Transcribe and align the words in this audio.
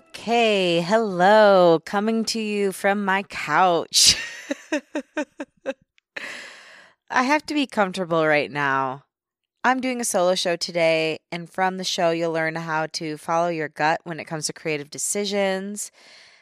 Okay, 0.00 0.80
hello, 0.80 1.78
coming 1.84 2.24
to 2.26 2.40
you 2.40 2.72
from 2.72 3.04
my 3.04 3.22
couch. 3.24 4.16
I 7.10 7.22
have 7.24 7.44
to 7.46 7.52
be 7.52 7.66
comfortable 7.66 8.26
right 8.26 8.50
now. 8.50 9.04
I'm 9.62 9.78
doing 9.82 10.00
a 10.00 10.04
solo 10.04 10.34
show 10.34 10.56
today, 10.56 11.18
and 11.30 11.50
from 11.50 11.76
the 11.76 11.84
show, 11.84 12.12
you'll 12.12 12.32
learn 12.32 12.54
how 12.54 12.86
to 12.94 13.18
follow 13.18 13.48
your 13.48 13.68
gut 13.68 14.00
when 14.04 14.18
it 14.18 14.24
comes 14.24 14.46
to 14.46 14.54
creative 14.54 14.88
decisions, 14.88 15.90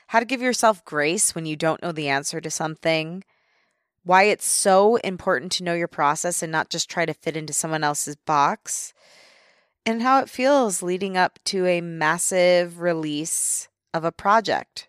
how 0.09 0.21
to 0.21 0.27
give 0.27 0.41
yourself 0.41 0.85
grace 0.85 1.35
when 1.35 1.45
you 1.45 1.57
don't 1.57 1.83
know 1.83 1.91
the 1.91 2.09
answer 2.09 2.41
to 2.41 2.51
something, 2.51 3.25
why 4.05 4.25
it's 4.25 4.47
so 4.47 4.97
important 4.97 5.51
to 5.53 5.65
know 5.65 5.75
your 5.75 5.89
process 5.89 6.45
and 6.45 6.53
not 6.53 6.71
just 6.71 6.89
try 6.89 7.05
to 7.05 7.15
fit 7.15 7.37
into 7.37 7.53
someone 7.53 7.83
else's 7.83 8.15
box 8.15 8.95
and 9.89 10.03
how 10.03 10.21
it 10.21 10.29
feels 10.29 10.83
leading 10.83 11.17
up 11.17 11.39
to 11.45 11.65
a 11.65 11.81
massive 11.81 12.79
release 12.79 13.69
of 13.95 14.05
a 14.05 14.13
project. 14.13 14.87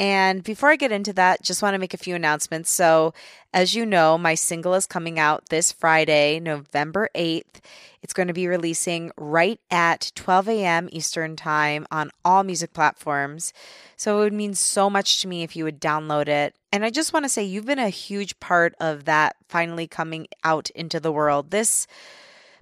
And 0.00 0.42
before 0.42 0.70
I 0.70 0.76
get 0.76 0.90
into 0.90 1.12
that, 1.12 1.42
just 1.42 1.62
want 1.62 1.74
to 1.74 1.78
make 1.78 1.94
a 1.94 1.98
few 1.98 2.16
announcements. 2.16 2.70
So, 2.70 3.14
as 3.54 3.76
you 3.76 3.86
know, 3.86 4.18
my 4.18 4.34
single 4.34 4.74
is 4.74 4.86
coming 4.86 5.20
out 5.20 5.48
this 5.48 5.70
Friday, 5.70 6.40
November 6.40 7.08
8th. 7.14 7.60
It's 8.02 8.12
going 8.12 8.26
to 8.26 8.34
be 8.34 8.48
releasing 8.48 9.12
right 9.16 9.60
at 9.70 10.10
12 10.16 10.48
a.m. 10.48 10.88
Eastern 10.90 11.36
Time 11.36 11.86
on 11.92 12.10
all 12.24 12.42
music 12.42 12.72
platforms. 12.72 13.52
So, 13.96 14.18
it 14.20 14.24
would 14.24 14.32
mean 14.32 14.54
so 14.54 14.90
much 14.90 15.20
to 15.22 15.28
me 15.28 15.44
if 15.44 15.54
you 15.54 15.62
would 15.62 15.80
download 15.80 16.26
it. 16.26 16.56
And 16.72 16.84
I 16.84 16.90
just 16.90 17.12
want 17.12 17.26
to 17.26 17.30
say, 17.30 17.44
you've 17.44 17.66
been 17.66 17.78
a 17.78 17.90
huge 17.90 18.38
part 18.40 18.74
of 18.80 19.04
that 19.04 19.36
finally 19.48 19.86
coming 19.86 20.26
out 20.42 20.68
into 20.70 20.98
the 20.98 21.12
world. 21.12 21.52
This 21.52 21.86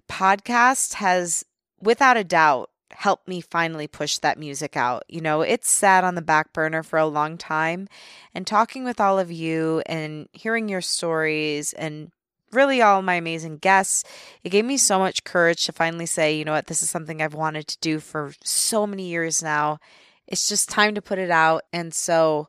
podcast 0.08 0.94
has, 0.94 1.44
without 1.80 2.16
a 2.16 2.24
doubt, 2.24 2.70
helped 2.90 3.28
me 3.28 3.40
finally 3.40 3.86
push 3.86 4.18
that 4.18 4.38
music 4.38 4.76
out. 4.76 5.04
You 5.08 5.20
know, 5.20 5.42
it's 5.42 5.68
sat 5.68 6.04
on 6.04 6.14
the 6.14 6.22
back 6.22 6.52
burner 6.52 6.82
for 6.82 6.98
a 6.98 7.06
long 7.06 7.36
time. 7.36 7.88
And 8.34 8.46
talking 8.46 8.84
with 8.84 9.00
all 9.00 9.18
of 9.18 9.30
you 9.30 9.82
and 9.86 10.28
hearing 10.32 10.68
your 10.68 10.80
stories 10.80 11.72
and 11.72 12.10
really 12.52 12.80
all 12.80 13.02
my 13.02 13.14
amazing 13.14 13.58
guests, 13.58 14.04
it 14.44 14.50
gave 14.50 14.64
me 14.64 14.76
so 14.76 14.98
much 14.98 15.24
courage 15.24 15.66
to 15.66 15.72
finally 15.72 16.06
say, 16.06 16.36
you 16.36 16.44
know 16.44 16.52
what, 16.52 16.66
this 16.66 16.82
is 16.82 16.90
something 16.90 17.20
I've 17.20 17.34
wanted 17.34 17.66
to 17.68 17.78
do 17.80 17.98
for 17.98 18.32
so 18.44 18.86
many 18.86 19.08
years 19.08 19.42
now. 19.42 19.78
It's 20.26 20.48
just 20.48 20.68
time 20.68 20.94
to 20.94 21.02
put 21.02 21.18
it 21.18 21.30
out. 21.30 21.62
And 21.72 21.92
so, 21.92 22.48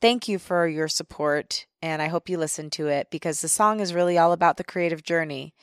thank 0.00 0.28
you 0.28 0.38
for 0.38 0.66
your 0.66 0.88
support. 0.88 1.66
And 1.80 2.02
I 2.02 2.08
hope 2.08 2.28
you 2.28 2.36
listen 2.36 2.68
to 2.70 2.88
it 2.88 3.08
because 3.10 3.40
the 3.40 3.48
song 3.48 3.80
is 3.80 3.94
really 3.94 4.18
all 4.18 4.32
about 4.32 4.56
the 4.56 4.64
creative 4.64 5.02
journey. 5.02 5.54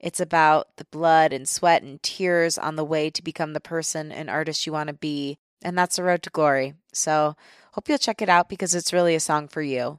It's 0.00 0.20
about 0.20 0.76
the 0.76 0.84
blood 0.86 1.32
and 1.32 1.48
sweat 1.48 1.82
and 1.82 2.02
tears 2.02 2.56
on 2.56 2.76
the 2.76 2.84
way 2.84 3.10
to 3.10 3.22
become 3.22 3.52
the 3.52 3.60
person 3.60 4.12
and 4.12 4.30
artist 4.30 4.66
you 4.66 4.72
want 4.72 4.88
to 4.88 4.94
be. 4.94 5.38
And 5.62 5.76
that's 5.76 5.96
the 5.96 6.04
road 6.04 6.22
to 6.22 6.30
glory. 6.30 6.74
So, 6.92 7.36
hope 7.72 7.88
you'll 7.88 7.98
check 7.98 8.22
it 8.22 8.28
out 8.28 8.48
because 8.48 8.74
it's 8.74 8.92
really 8.92 9.14
a 9.14 9.20
song 9.20 9.48
for 9.48 9.62
you. 9.62 9.98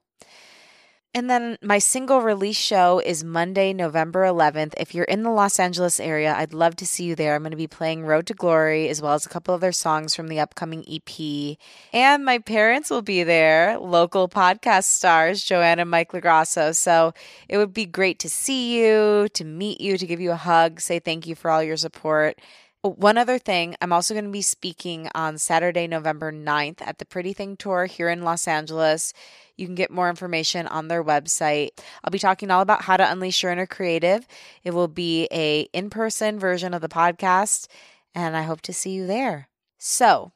And 1.11 1.27
then 1.27 1.57
my 1.63 1.79
single 1.79 2.21
release 2.21 2.55
show 2.55 2.99
is 2.99 3.23
Monday, 3.23 3.73
November 3.73 4.25
11th. 4.25 4.75
If 4.77 4.93
you're 4.93 5.05
in 5.05 5.23
the 5.23 5.31
Los 5.31 5.59
Angeles 5.59 5.99
area, 5.99 6.35
I'd 6.35 6.53
love 6.53 6.75
to 6.75 6.85
see 6.85 7.05
you 7.05 7.15
there. 7.15 7.33
I'm 7.33 7.41
going 7.41 7.49
to 7.49 7.57
be 7.57 7.65
playing 7.65 8.05
Road 8.05 8.27
to 8.27 8.35
Glory 8.35 8.89
as 8.89 9.01
well 9.01 9.13
as 9.13 9.25
a 9.25 9.29
couple 9.29 9.55
other 9.55 9.71
songs 9.71 10.13
from 10.13 10.27
the 10.27 10.39
upcoming 10.39 10.85
EP. 10.87 11.57
And 11.91 12.23
my 12.23 12.37
parents 12.37 12.91
will 12.91 13.01
be 13.01 13.23
there, 13.23 13.79
local 13.79 14.29
podcast 14.29 14.83
stars, 14.83 15.43
Joanna 15.43 15.81
and 15.81 15.89
Mike 15.89 16.11
LoGrasso. 16.11 16.75
So 16.75 17.15
it 17.47 17.57
would 17.57 17.73
be 17.73 17.87
great 17.87 18.19
to 18.19 18.29
see 18.29 18.79
you, 18.79 19.29
to 19.33 19.43
meet 19.43 19.81
you, 19.81 19.97
to 19.97 20.05
give 20.05 20.21
you 20.21 20.29
a 20.29 20.35
hug, 20.35 20.79
say 20.79 20.99
thank 20.99 21.25
you 21.25 21.33
for 21.33 21.49
all 21.49 21.63
your 21.63 21.77
support. 21.77 22.39
One 22.81 23.17
other 23.17 23.37
thing, 23.37 23.75
I'm 23.81 23.91
also 23.91 24.13
going 24.13 24.23
to 24.23 24.31
be 24.31 24.41
speaking 24.41 25.09
on 25.13 25.37
Saturday, 25.37 25.85
November 25.85 26.31
9th 26.31 26.81
at 26.81 26.97
the 26.97 27.05
Pretty 27.05 27.33
Thing 27.33 27.57
Tour 27.57 27.87
here 27.87 28.07
in 28.07 28.23
Los 28.23 28.47
Angeles. 28.47 29.11
You 29.57 29.65
can 29.65 29.75
get 29.75 29.91
more 29.91 30.09
information 30.09 30.65
on 30.65 30.87
their 30.87 31.03
website. 31.03 31.71
I'll 32.01 32.11
be 32.11 32.19
talking 32.19 32.49
all 32.49 32.61
about 32.61 32.83
how 32.83 32.95
to 32.95 33.11
unleash 33.11 33.43
your 33.43 33.51
inner 33.51 33.65
creative. 33.65 34.25
It 34.63 34.73
will 34.73 34.87
be 34.87 35.27
a 35.29 35.63
in-person 35.73 36.39
version 36.39 36.73
of 36.73 36.79
the 36.81 36.87
podcast 36.87 37.67
and 38.15 38.37
I 38.37 38.43
hope 38.43 38.61
to 38.61 38.73
see 38.73 38.91
you 38.91 39.05
there. 39.05 39.49
So, 39.77 40.31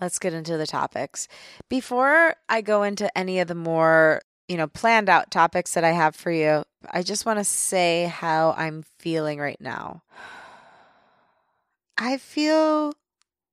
let's 0.00 0.20
get 0.20 0.34
into 0.34 0.56
the 0.58 0.66
topics. 0.66 1.26
Before 1.68 2.36
I 2.48 2.60
go 2.60 2.84
into 2.84 3.18
any 3.18 3.40
of 3.40 3.48
the 3.48 3.56
more, 3.56 4.20
you 4.46 4.56
know, 4.56 4.68
planned 4.68 5.08
out 5.08 5.32
topics 5.32 5.74
that 5.74 5.82
I 5.82 5.90
have 5.90 6.14
for 6.14 6.30
you, 6.30 6.62
I 6.88 7.02
just 7.02 7.26
want 7.26 7.40
to 7.40 7.44
say 7.44 8.04
how 8.04 8.54
I'm 8.56 8.84
feeling 9.00 9.40
right 9.40 9.60
now. 9.60 10.04
I 11.98 12.16
feel 12.16 12.94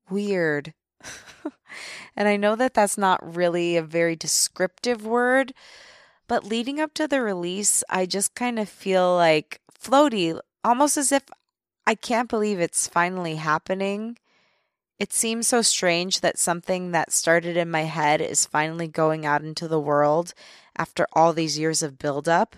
weird. 0.09 0.75
and 2.16 2.28
I 2.28 2.38
know 2.38 2.56
that 2.56 2.75
that's 2.75 2.97
not 2.97 3.35
really 3.35 3.75
a 3.75 3.81
very 3.81 4.16
descriptive 4.16 5.03
word, 5.03 5.53
but 6.28 6.44
leading 6.44 6.79
up 6.79 6.94
to 6.94 7.07
the 7.07 7.22
release, 7.22 7.83
I 7.89 8.06
just 8.06 8.35
kind 8.35 8.59
of 8.59 8.69
feel 8.69 9.16
like 9.16 9.61
floaty, 9.79 10.39
almost 10.63 10.95
as 10.95 11.11
if 11.11 11.23
I 11.88 11.95
can't 11.95 12.29
believe 12.29 12.59
it's 12.59 12.88
finally 12.88 13.36
happening. 13.36 14.18
It 15.00 15.12
seems 15.12 15.47
so 15.47 15.63
strange 15.63 16.21
that 16.21 16.38
something 16.38 16.92
that 16.92 17.12
started 17.12 17.57
in 17.57 17.69
my 17.69 17.83
head 17.83 18.21
is 18.21 18.45
finally 18.45 18.88
going 18.88 19.25
out 19.25 19.44
into 19.44 19.68
the 19.68 19.80
world 19.80 20.33
after 20.77 21.07
all 21.13 21.33
these 21.33 21.57
years 21.57 21.81
of 21.81 21.97
buildup. 21.97 22.56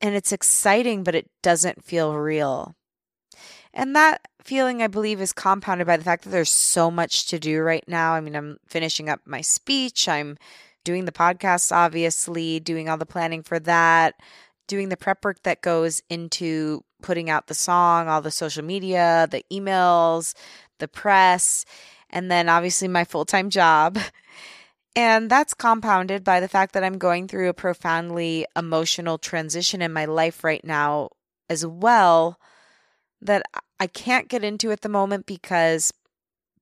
And 0.00 0.14
it's 0.14 0.32
exciting, 0.32 1.04
but 1.04 1.14
it 1.14 1.30
doesn't 1.42 1.84
feel 1.84 2.16
real. 2.16 2.74
And 3.72 3.94
that 3.94 4.26
feeling, 4.44 4.82
I 4.82 4.86
believe, 4.86 5.20
is 5.20 5.32
compounded 5.32 5.86
by 5.86 5.96
the 5.96 6.04
fact 6.04 6.24
that 6.24 6.30
there's 6.30 6.50
so 6.50 6.90
much 6.90 7.26
to 7.28 7.38
do 7.38 7.60
right 7.60 7.84
now. 7.86 8.14
I 8.14 8.20
mean, 8.20 8.34
I'm 8.34 8.58
finishing 8.66 9.08
up 9.08 9.20
my 9.24 9.40
speech, 9.40 10.08
I'm 10.08 10.38
doing 10.84 11.04
the 11.04 11.12
podcast, 11.12 11.72
obviously, 11.72 12.60
doing 12.60 12.88
all 12.88 12.96
the 12.96 13.06
planning 13.06 13.42
for 13.42 13.58
that, 13.60 14.14
doing 14.66 14.88
the 14.88 14.96
prep 14.96 15.24
work 15.24 15.42
that 15.42 15.62
goes 15.62 16.02
into 16.08 16.84
putting 17.02 17.30
out 17.30 17.46
the 17.46 17.54
song, 17.54 18.08
all 18.08 18.22
the 18.22 18.30
social 18.30 18.64
media, 18.64 19.28
the 19.30 19.44
emails, 19.52 20.34
the 20.78 20.88
press, 20.88 21.64
and 22.10 22.30
then 22.30 22.48
obviously 22.48 22.88
my 22.88 23.04
full 23.04 23.24
time 23.24 23.50
job. 23.50 23.98
And 24.96 25.30
that's 25.30 25.54
compounded 25.54 26.24
by 26.24 26.40
the 26.40 26.48
fact 26.48 26.72
that 26.72 26.82
I'm 26.82 26.98
going 26.98 27.28
through 27.28 27.48
a 27.48 27.54
profoundly 27.54 28.44
emotional 28.56 29.18
transition 29.18 29.82
in 29.82 29.92
my 29.92 30.04
life 30.04 30.42
right 30.42 30.64
now 30.64 31.10
as 31.48 31.64
well 31.64 32.38
that 33.22 33.42
I 33.78 33.86
can't 33.86 34.28
get 34.28 34.44
into 34.44 34.70
at 34.70 34.82
the 34.82 34.88
moment 34.88 35.26
because 35.26 35.92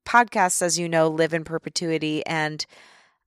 podcasts, 0.06 0.62
as 0.62 0.78
you 0.78 0.88
know, 0.88 1.08
live 1.08 1.34
in 1.34 1.44
perpetuity. 1.44 2.24
And 2.26 2.64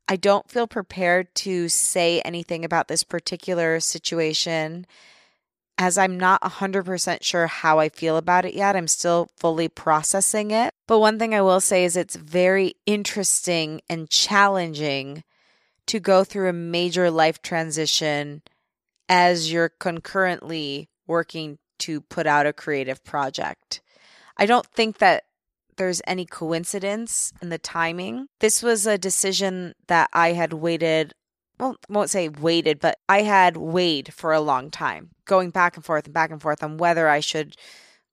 I 0.07 0.15
don't 0.15 0.49
feel 0.49 0.67
prepared 0.67 1.33
to 1.35 1.69
say 1.69 2.21
anything 2.21 2.65
about 2.65 2.87
this 2.87 3.03
particular 3.03 3.79
situation 3.79 4.85
as 5.77 5.97
I'm 5.97 6.19
not 6.19 6.41
100% 6.43 7.23
sure 7.23 7.47
how 7.47 7.79
I 7.79 7.89
feel 7.89 8.17
about 8.17 8.45
it 8.45 8.53
yet. 8.53 8.75
I'm 8.75 8.87
still 8.87 9.29
fully 9.37 9.67
processing 9.67 10.51
it. 10.51 10.73
But 10.87 10.99
one 10.99 11.17
thing 11.17 11.33
I 11.33 11.41
will 11.41 11.59
say 11.59 11.85
is 11.85 11.95
it's 11.95 12.15
very 12.15 12.75
interesting 12.85 13.81
and 13.89 14.09
challenging 14.09 15.23
to 15.87 15.99
go 15.99 16.23
through 16.23 16.49
a 16.49 16.53
major 16.53 17.09
life 17.09 17.41
transition 17.41 18.43
as 19.09 19.51
you're 19.51 19.69
concurrently 19.69 20.89
working 21.07 21.57
to 21.81 22.01
put 22.01 22.25
out 22.27 22.45
a 22.45 22.53
creative 22.53 23.03
project. 23.03 23.81
I 24.37 24.45
don't 24.45 24.65
think 24.65 24.97
that 24.99 25.23
there's 25.77 26.01
any 26.05 26.25
coincidence 26.25 27.33
in 27.41 27.49
the 27.49 27.57
timing. 27.57 28.27
This 28.39 28.61
was 28.61 28.85
a 28.85 28.97
decision 28.97 29.73
that 29.87 30.09
I 30.13 30.33
had 30.33 30.53
waited, 30.53 31.13
well, 31.59 31.75
I 31.89 31.93
won't 31.93 32.09
say 32.09 32.29
waited, 32.29 32.79
but 32.79 32.97
I 33.07 33.21
had 33.21 33.57
weighed 33.57 34.13
for 34.13 34.33
a 34.33 34.41
long 34.41 34.69
time, 34.69 35.11
going 35.25 35.49
back 35.49 35.75
and 35.75 35.85
forth 35.85 36.05
and 36.05 36.13
back 36.13 36.31
and 36.31 36.41
forth 36.41 36.63
on 36.63 36.77
whether 36.77 37.07
I 37.07 37.19
should 37.19 37.55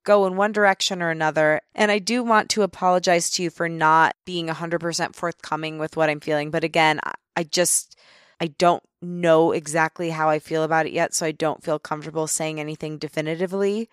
go 0.03 0.25
in 0.25 0.35
one 0.35 0.51
direction 0.51 1.01
or 1.01 1.09
another. 1.09 1.61
And 1.75 1.91
I 1.91 1.99
do 1.99 2.23
want 2.23 2.49
to 2.51 2.63
apologize 2.63 3.29
to 3.31 3.43
you 3.43 3.49
for 3.49 3.69
not 3.69 4.15
being 4.25 4.47
100% 4.47 5.15
forthcoming 5.15 5.77
with 5.77 5.97
what 5.97 6.09
I'm 6.09 6.21
feeling. 6.21 6.51
But 6.51 6.63
again, 6.63 6.99
I 7.35 7.43
just, 7.43 7.97
I 8.41 8.47
don't 8.47 8.83
know 9.01 9.51
exactly 9.51 10.09
how 10.09 10.29
I 10.29 10.39
feel 10.39 10.63
about 10.63 10.85
it 10.85 10.93
yet. 10.93 11.13
So 11.13 11.25
I 11.25 11.31
don't 11.31 11.63
feel 11.63 11.79
comfortable 11.79 12.27
saying 12.27 12.59
anything 12.59 12.97
definitively. 12.97 13.89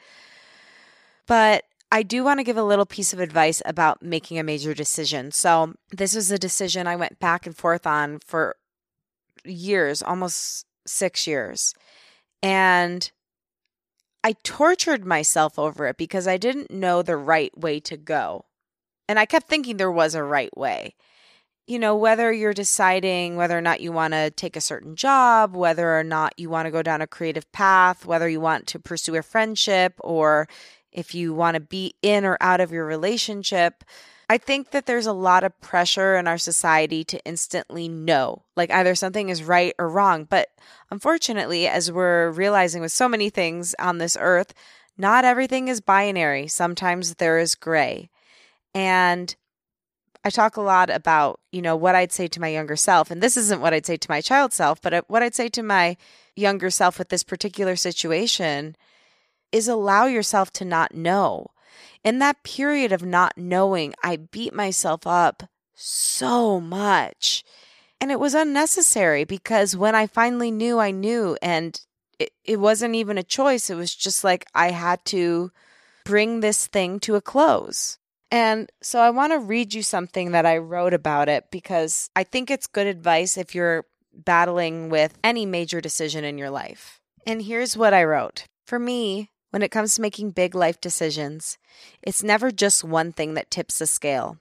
But 1.26 1.64
I 1.90 2.02
do 2.02 2.24
want 2.24 2.40
to 2.40 2.44
give 2.44 2.56
a 2.56 2.62
little 2.62 2.86
piece 2.86 3.12
of 3.12 3.20
advice 3.20 3.62
about 3.64 4.02
making 4.02 4.38
a 4.38 4.44
major 4.44 4.74
decision. 4.74 5.30
So, 5.30 5.74
this 5.90 6.14
was 6.14 6.30
a 6.30 6.38
decision 6.38 6.86
I 6.86 6.96
went 6.96 7.18
back 7.18 7.46
and 7.46 7.56
forth 7.56 7.86
on 7.86 8.18
for 8.18 8.56
years, 9.44 10.02
almost 10.02 10.66
six 10.84 11.26
years. 11.26 11.74
And 12.42 13.10
I 14.24 14.34
tortured 14.42 15.04
myself 15.04 15.58
over 15.58 15.86
it 15.86 15.96
because 15.96 16.26
I 16.26 16.36
didn't 16.36 16.70
know 16.70 17.02
the 17.02 17.16
right 17.16 17.56
way 17.56 17.78
to 17.80 17.96
go. 17.96 18.44
And 19.08 19.18
I 19.18 19.26
kept 19.26 19.48
thinking 19.48 19.76
there 19.76 19.90
was 19.90 20.14
a 20.16 20.24
right 20.24 20.54
way. 20.56 20.94
You 21.66 21.80
know, 21.80 21.96
whether 21.96 22.32
you're 22.32 22.54
deciding 22.54 23.34
whether 23.34 23.58
or 23.58 23.60
not 23.60 23.80
you 23.80 23.90
want 23.90 24.14
to 24.14 24.30
take 24.30 24.54
a 24.54 24.60
certain 24.60 24.94
job, 24.94 25.56
whether 25.56 25.98
or 25.98 26.04
not 26.04 26.34
you 26.36 26.48
want 26.48 26.66
to 26.66 26.70
go 26.70 26.82
down 26.82 27.02
a 27.02 27.08
creative 27.08 27.50
path, 27.50 28.06
whether 28.06 28.28
you 28.28 28.40
want 28.40 28.68
to 28.68 28.78
pursue 28.78 29.16
a 29.16 29.22
friendship, 29.22 29.94
or 30.00 30.48
if 30.92 31.14
you 31.14 31.34
want 31.34 31.56
to 31.56 31.60
be 31.60 31.94
in 32.02 32.24
or 32.24 32.38
out 32.40 32.60
of 32.60 32.70
your 32.70 32.86
relationship. 32.86 33.84
I 34.28 34.38
think 34.38 34.70
that 34.70 34.86
there's 34.86 35.06
a 35.06 35.12
lot 35.12 35.44
of 35.44 35.60
pressure 35.60 36.16
in 36.16 36.26
our 36.26 36.38
society 36.38 37.04
to 37.04 37.24
instantly 37.24 37.88
know, 37.88 38.42
like 38.56 38.72
either 38.72 38.94
something 38.94 39.28
is 39.28 39.42
right 39.42 39.74
or 39.78 39.88
wrong. 39.88 40.24
But 40.24 40.48
unfortunately, 40.90 41.68
as 41.68 41.92
we're 41.92 42.30
realizing 42.30 42.80
with 42.82 42.92
so 42.92 43.08
many 43.08 43.30
things 43.30 43.74
on 43.78 43.98
this 43.98 44.16
earth, 44.20 44.52
not 44.98 45.24
everything 45.24 45.68
is 45.68 45.80
binary. 45.80 46.48
Sometimes 46.48 47.16
there 47.16 47.38
is 47.38 47.54
gray. 47.54 48.08
And 48.74 49.34
I 50.26 50.30
talk 50.30 50.56
a 50.56 50.60
lot 50.60 50.90
about, 50.90 51.38
you 51.52 51.62
know, 51.62 51.76
what 51.76 51.94
I'd 51.94 52.10
say 52.10 52.26
to 52.26 52.40
my 52.40 52.48
younger 52.48 52.74
self. 52.74 53.12
And 53.12 53.22
this 53.22 53.36
isn't 53.36 53.60
what 53.60 53.72
I'd 53.72 53.86
say 53.86 53.96
to 53.96 54.10
my 54.10 54.20
child 54.20 54.52
self, 54.52 54.82
but 54.82 54.92
uh, 54.92 55.02
what 55.06 55.22
I'd 55.22 55.36
say 55.36 55.48
to 55.50 55.62
my 55.62 55.96
younger 56.34 56.68
self 56.68 56.98
with 56.98 57.10
this 57.10 57.22
particular 57.22 57.76
situation 57.76 58.74
is 59.52 59.68
allow 59.68 60.06
yourself 60.06 60.50
to 60.54 60.64
not 60.64 60.92
know. 60.92 61.46
In 62.02 62.18
that 62.18 62.42
period 62.42 62.90
of 62.90 63.04
not 63.04 63.38
knowing, 63.38 63.94
I 64.02 64.16
beat 64.16 64.52
myself 64.52 65.06
up 65.06 65.44
so 65.76 66.58
much. 66.60 67.44
And 68.00 68.10
it 68.10 68.18
was 68.18 68.34
unnecessary 68.34 69.22
because 69.22 69.76
when 69.76 69.94
I 69.94 70.08
finally 70.08 70.50
knew, 70.50 70.80
I 70.80 70.90
knew. 70.90 71.38
And 71.40 71.80
it, 72.18 72.32
it 72.44 72.58
wasn't 72.58 72.96
even 72.96 73.16
a 73.16 73.22
choice. 73.22 73.70
It 73.70 73.76
was 73.76 73.94
just 73.94 74.24
like 74.24 74.44
I 74.56 74.72
had 74.72 75.04
to 75.04 75.52
bring 76.04 76.40
this 76.40 76.66
thing 76.66 76.98
to 77.00 77.14
a 77.14 77.20
close. 77.20 77.98
And 78.30 78.70
so 78.82 79.00
I 79.00 79.10
want 79.10 79.32
to 79.32 79.38
read 79.38 79.72
you 79.72 79.82
something 79.82 80.32
that 80.32 80.46
I 80.46 80.58
wrote 80.58 80.94
about 80.94 81.28
it 81.28 81.50
because 81.50 82.10
I 82.16 82.24
think 82.24 82.50
it's 82.50 82.66
good 82.66 82.86
advice 82.86 83.36
if 83.36 83.54
you're 83.54 83.84
battling 84.12 84.88
with 84.88 85.16
any 85.22 85.46
major 85.46 85.80
decision 85.80 86.24
in 86.24 86.38
your 86.38 86.50
life. 86.50 87.00
And 87.26 87.42
here's 87.42 87.76
what 87.76 87.94
I 87.94 88.04
wrote 88.04 88.44
For 88.66 88.78
me, 88.78 89.30
when 89.50 89.62
it 89.62 89.70
comes 89.70 89.94
to 89.94 90.02
making 90.02 90.32
big 90.32 90.54
life 90.54 90.80
decisions, 90.80 91.58
it's 92.02 92.22
never 92.22 92.50
just 92.50 92.82
one 92.84 93.12
thing 93.12 93.34
that 93.34 93.50
tips 93.50 93.78
the 93.78 93.86
scale. 93.86 94.38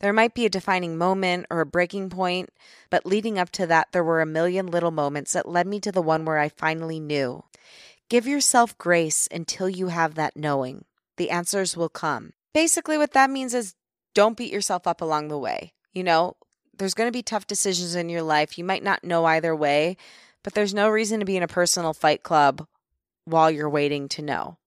There 0.00 0.12
might 0.12 0.34
be 0.34 0.46
a 0.46 0.50
defining 0.50 0.98
moment 0.98 1.46
or 1.50 1.60
a 1.60 1.66
breaking 1.66 2.10
point, 2.10 2.50
but 2.90 3.06
leading 3.06 3.38
up 3.38 3.50
to 3.52 3.66
that, 3.66 3.88
there 3.92 4.04
were 4.04 4.20
a 4.20 4.26
million 4.26 4.66
little 4.66 4.90
moments 4.90 5.32
that 5.32 5.48
led 5.48 5.66
me 5.66 5.80
to 5.80 5.92
the 5.92 6.02
one 6.02 6.24
where 6.24 6.38
I 6.38 6.48
finally 6.48 7.00
knew. 7.00 7.44
Give 8.08 8.26
yourself 8.26 8.76
grace 8.76 9.28
until 9.30 9.68
you 9.68 9.88
have 9.88 10.14
that 10.14 10.36
knowing. 10.36 10.84
The 11.16 11.30
answers 11.30 11.76
will 11.76 11.88
come. 11.88 12.32
Basically, 12.52 12.98
what 12.98 13.12
that 13.12 13.30
means 13.30 13.54
is 13.54 13.74
don't 14.14 14.36
beat 14.36 14.52
yourself 14.52 14.86
up 14.86 15.00
along 15.00 15.28
the 15.28 15.38
way. 15.38 15.72
You 15.92 16.04
know, 16.04 16.36
there's 16.76 16.94
going 16.94 17.08
to 17.08 17.12
be 17.12 17.22
tough 17.22 17.46
decisions 17.46 17.94
in 17.94 18.08
your 18.08 18.22
life. 18.22 18.58
You 18.58 18.64
might 18.64 18.82
not 18.82 19.04
know 19.04 19.24
either 19.24 19.54
way, 19.54 19.96
but 20.42 20.54
there's 20.54 20.74
no 20.74 20.88
reason 20.88 21.20
to 21.20 21.26
be 21.26 21.36
in 21.36 21.42
a 21.42 21.48
personal 21.48 21.92
fight 21.92 22.22
club 22.22 22.66
while 23.24 23.50
you're 23.50 23.70
waiting 23.70 24.08
to 24.10 24.22
know. 24.22 24.58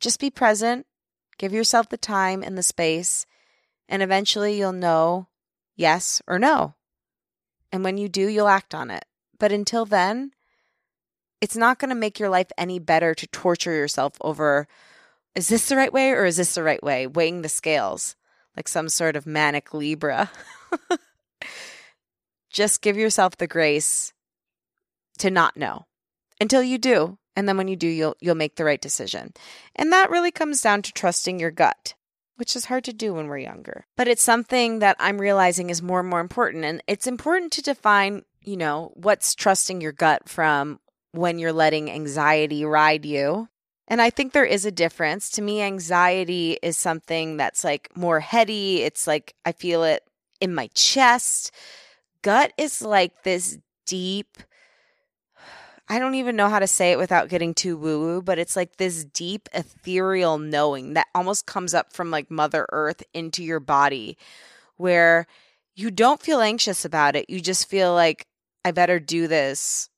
Just 0.00 0.20
be 0.20 0.30
present, 0.30 0.86
give 1.38 1.52
yourself 1.52 1.88
the 1.88 1.96
time 1.96 2.42
and 2.42 2.58
the 2.58 2.62
space, 2.62 3.26
and 3.88 4.02
eventually 4.02 4.58
you'll 4.58 4.72
know 4.72 5.28
yes 5.76 6.20
or 6.26 6.38
no. 6.38 6.74
And 7.70 7.84
when 7.84 7.98
you 7.98 8.08
do, 8.08 8.28
you'll 8.28 8.48
act 8.48 8.74
on 8.74 8.90
it. 8.90 9.04
But 9.38 9.52
until 9.52 9.84
then, 9.84 10.32
it's 11.40 11.56
not 11.56 11.78
going 11.78 11.90
to 11.90 11.94
make 11.94 12.18
your 12.18 12.28
life 12.28 12.50
any 12.56 12.78
better 12.78 13.14
to 13.14 13.26
torture 13.26 13.74
yourself 13.74 14.14
over 14.20 14.66
is 15.34 15.48
this 15.48 15.68
the 15.68 15.76
right 15.76 15.92
way 15.92 16.10
or 16.10 16.24
is 16.24 16.36
this 16.36 16.54
the 16.54 16.62
right 16.62 16.82
way? 16.82 17.06
Weighing 17.06 17.42
the 17.42 17.48
scales 17.48 18.16
like 18.56 18.68
some 18.68 18.88
sort 18.88 19.16
of 19.16 19.26
manic 19.26 19.74
Libra. 19.74 20.30
Just 22.50 22.82
give 22.82 22.96
yourself 22.96 23.36
the 23.36 23.46
grace 23.46 24.12
to 25.18 25.30
not 25.30 25.56
know 25.56 25.86
until 26.40 26.62
you 26.62 26.78
do. 26.78 27.18
And 27.36 27.48
then 27.48 27.56
when 27.56 27.66
you 27.66 27.74
do, 27.74 27.88
you'll 27.88 28.16
you'll 28.20 28.36
make 28.36 28.56
the 28.56 28.64
right 28.64 28.80
decision. 28.80 29.32
And 29.74 29.92
that 29.92 30.10
really 30.10 30.30
comes 30.30 30.62
down 30.62 30.82
to 30.82 30.92
trusting 30.92 31.40
your 31.40 31.50
gut, 31.50 31.94
which 32.36 32.54
is 32.54 32.66
hard 32.66 32.84
to 32.84 32.92
do 32.92 33.12
when 33.14 33.26
we're 33.26 33.38
younger. 33.38 33.86
But 33.96 34.06
it's 34.06 34.22
something 34.22 34.78
that 34.78 34.96
I'm 35.00 35.20
realizing 35.20 35.70
is 35.70 35.82
more 35.82 36.00
and 36.00 36.08
more 36.08 36.20
important. 36.20 36.64
And 36.64 36.80
it's 36.86 37.08
important 37.08 37.50
to 37.52 37.62
define, 37.62 38.22
you 38.40 38.56
know, 38.56 38.92
what's 38.94 39.34
trusting 39.34 39.80
your 39.80 39.92
gut 39.92 40.28
from 40.28 40.78
when 41.10 41.40
you're 41.40 41.52
letting 41.52 41.90
anxiety 41.90 42.64
ride 42.64 43.04
you. 43.04 43.48
And 43.86 44.00
I 44.00 44.10
think 44.10 44.32
there 44.32 44.44
is 44.44 44.64
a 44.64 44.70
difference. 44.70 45.30
To 45.30 45.42
me, 45.42 45.60
anxiety 45.60 46.58
is 46.62 46.78
something 46.78 47.36
that's 47.36 47.64
like 47.64 47.90
more 47.96 48.20
heady. 48.20 48.82
It's 48.82 49.06
like 49.06 49.34
I 49.44 49.52
feel 49.52 49.84
it 49.84 50.02
in 50.40 50.54
my 50.54 50.68
chest. 50.74 51.52
Gut 52.22 52.52
is 52.56 52.80
like 52.80 53.24
this 53.24 53.58
deep, 53.86 54.38
I 55.88 55.98
don't 55.98 56.14
even 56.14 56.36
know 56.36 56.48
how 56.48 56.58
to 56.58 56.66
say 56.66 56.92
it 56.92 56.98
without 56.98 57.28
getting 57.28 57.52
too 57.52 57.76
woo 57.76 58.00
woo, 58.00 58.22
but 58.22 58.38
it's 58.38 58.56
like 58.56 58.76
this 58.76 59.04
deep 59.04 59.48
ethereal 59.52 60.38
knowing 60.38 60.94
that 60.94 61.08
almost 61.14 61.46
comes 61.46 61.74
up 61.74 61.92
from 61.92 62.10
like 62.10 62.30
Mother 62.30 62.66
Earth 62.72 63.02
into 63.12 63.44
your 63.44 63.60
body 63.60 64.16
where 64.76 65.26
you 65.74 65.90
don't 65.90 66.22
feel 66.22 66.40
anxious 66.40 66.84
about 66.86 67.16
it. 67.16 67.28
You 67.28 67.40
just 67.40 67.68
feel 67.68 67.92
like, 67.92 68.26
I 68.64 68.70
better 68.70 68.98
do 68.98 69.28
this. 69.28 69.90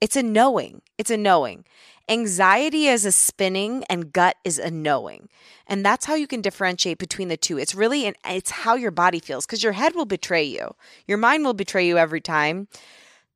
It's 0.00 0.16
a 0.16 0.22
knowing. 0.22 0.82
It's 0.98 1.10
a 1.12 1.16
knowing. 1.16 1.64
Anxiety 2.08 2.86
is 2.86 3.04
a 3.04 3.12
spinning 3.12 3.84
and 3.90 4.12
gut 4.12 4.36
is 4.44 4.58
a 4.58 4.70
knowing. 4.70 5.28
And 5.66 5.84
that's 5.84 6.06
how 6.06 6.14
you 6.14 6.26
can 6.26 6.40
differentiate 6.40 6.98
between 6.98 7.28
the 7.28 7.36
two. 7.36 7.58
It's 7.58 7.74
really, 7.74 8.06
an, 8.06 8.14
it's 8.24 8.50
how 8.50 8.76
your 8.76 8.92
body 8.92 9.18
feels 9.18 9.44
because 9.44 9.62
your 9.62 9.72
head 9.72 9.94
will 9.94 10.04
betray 10.04 10.44
you. 10.44 10.74
Your 11.06 11.18
mind 11.18 11.44
will 11.44 11.54
betray 11.54 11.86
you 11.86 11.98
every 11.98 12.20
time 12.20 12.68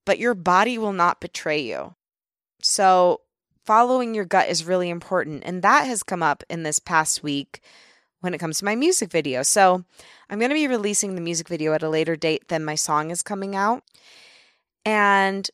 but 0.04 0.18
your 0.18 0.34
body 0.34 0.78
will 0.78 0.92
not 0.92 1.20
betray 1.20 1.60
you. 1.60 1.94
So, 2.62 3.20
following 3.64 4.14
your 4.14 4.24
gut 4.24 4.48
is 4.48 4.64
really 4.64 4.90
important. 4.90 5.42
And 5.44 5.62
that 5.62 5.86
has 5.86 6.02
come 6.02 6.22
up 6.22 6.42
in 6.50 6.62
this 6.62 6.78
past 6.78 7.22
week 7.22 7.60
when 8.20 8.34
it 8.34 8.38
comes 8.38 8.58
to 8.58 8.64
my 8.64 8.74
music 8.74 9.10
video. 9.10 9.42
So, 9.42 9.84
I'm 10.28 10.38
going 10.38 10.50
to 10.50 10.54
be 10.54 10.66
releasing 10.66 11.14
the 11.14 11.20
music 11.20 11.48
video 11.48 11.72
at 11.74 11.82
a 11.82 11.88
later 11.88 12.16
date 12.16 12.48
than 12.48 12.64
my 12.64 12.74
song 12.74 13.10
is 13.10 13.22
coming 13.22 13.54
out. 13.54 13.82
And 14.84 15.48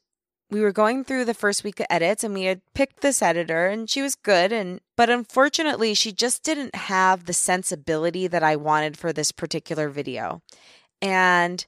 we 0.50 0.60
were 0.60 0.72
going 0.72 1.04
through 1.04 1.24
the 1.24 1.34
first 1.34 1.64
week 1.64 1.80
of 1.80 1.86
edits 1.90 2.22
and 2.22 2.32
we 2.32 2.44
had 2.44 2.60
picked 2.74 3.00
this 3.00 3.20
editor 3.20 3.66
and 3.66 3.90
she 3.90 4.02
was 4.02 4.14
good 4.14 4.52
and 4.52 4.80
but 4.96 5.10
unfortunately 5.10 5.92
she 5.94 6.12
just 6.12 6.42
didn't 6.44 6.74
have 6.74 7.24
the 7.24 7.32
sensibility 7.32 8.26
that 8.26 8.42
I 8.42 8.56
wanted 8.56 8.96
for 8.96 9.12
this 9.12 9.32
particular 9.32 9.88
video. 9.88 10.42
And 11.02 11.66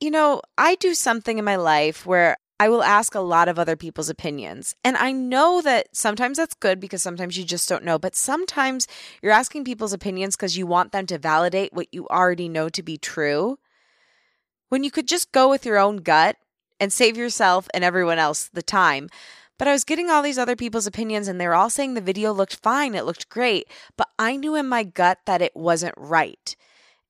you 0.00 0.10
know, 0.10 0.42
I 0.58 0.74
do 0.76 0.94
something 0.94 1.38
in 1.38 1.44
my 1.44 1.56
life 1.56 2.04
where 2.04 2.36
I 2.60 2.68
will 2.68 2.82
ask 2.82 3.14
a 3.14 3.20
lot 3.20 3.48
of 3.48 3.58
other 3.58 3.74
people's 3.74 4.08
opinions. 4.08 4.76
And 4.84 4.96
I 4.96 5.10
know 5.12 5.60
that 5.62 5.88
sometimes 5.92 6.36
that's 6.36 6.54
good 6.54 6.78
because 6.78 7.02
sometimes 7.02 7.36
you 7.36 7.44
just 7.44 7.68
don't 7.68 7.84
know, 7.84 7.98
but 7.98 8.14
sometimes 8.14 8.86
you're 9.22 9.32
asking 9.32 9.64
people's 9.64 9.92
opinions 9.92 10.36
because 10.36 10.56
you 10.56 10.66
want 10.66 10.92
them 10.92 11.06
to 11.06 11.18
validate 11.18 11.72
what 11.72 11.92
you 11.92 12.06
already 12.08 12.48
know 12.48 12.68
to 12.68 12.82
be 12.82 12.96
true. 12.96 13.58
When 14.68 14.84
you 14.84 14.90
could 14.90 15.08
just 15.08 15.32
go 15.32 15.50
with 15.50 15.66
your 15.66 15.78
own 15.78 15.98
gut 15.98 16.36
and 16.80 16.92
save 16.92 17.16
yourself 17.16 17.68
and 17.74 17.84
everyone 17.84 18.18
else 18.18 18.48
the 18.52 18.62
time. 18.62 19.08
But 19.58 19.68
I 19.68 19.72
was 19.72 19.84
getting 19.84 20.10
all 20.10 20.22
these 20.22 20.38
other 20.38 20.56
people's 20.56 20.86
opinions 20.86 21.28
and 21.28 21.40
they 21.40 21.46
were 21.46 21.54
all 21.54 21.70
saying 21.70 21.94
the 21.94 22.00
video 22.00 22.32
looked 22.32 22.56
fine, 22.56 22.94
it 22.94 23.04
looked 23.04 23.28
great, 23.28 23.68
but 23.96 24.08
I 24.18 24.36
knew 24.36 24.56
in 24.56 24.66
my 24.66 24.82
gut 24.82 25.18
that 25.26 25.42
it 25.42 25.54
wasn't 25.54 25.94
right. 25.96 26.56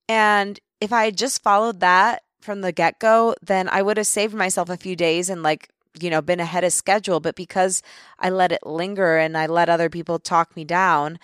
And 0.09 0.61
if 0.81 0.93
I 0.93 1.07
had 1.07 1.17
just 1.17 1.43
followed 1.43 1.81
that 1.81 2.23
from 2.41 2.61
the 2.61 2.73
get 2.73 2.99
go, 2.99 3.35
then 3.43 3.69
I 3.71 3.81
would 3.83 3.97
have 3.97 4.07
saved 4.07 4.35
myself 4.35 4.69
a 4.69 4.77
few 4.77 4.95
days 4.95 5.31
and 5.31 5.43
like, 5.43 5.71
you 5.99 6.11
know, 6.11 6.21
been 6.21 6.41
ahead 6.41 6.65
of 6.65 6.73
schedule. 6.73 7.21
But 7.21 7.37
because 7.37 7.83
I 8.19 8.29
let 8.29 8.53
it 8.53 8.67
linger 8.67 9.17
and 9.17 9.37
I 9.37 9.47
let 9.47 9.71
other 9.71 9.89
people 9.89 10.19
talk 10.19 10.55
me 10.55 10.65
down, 10.65 11.19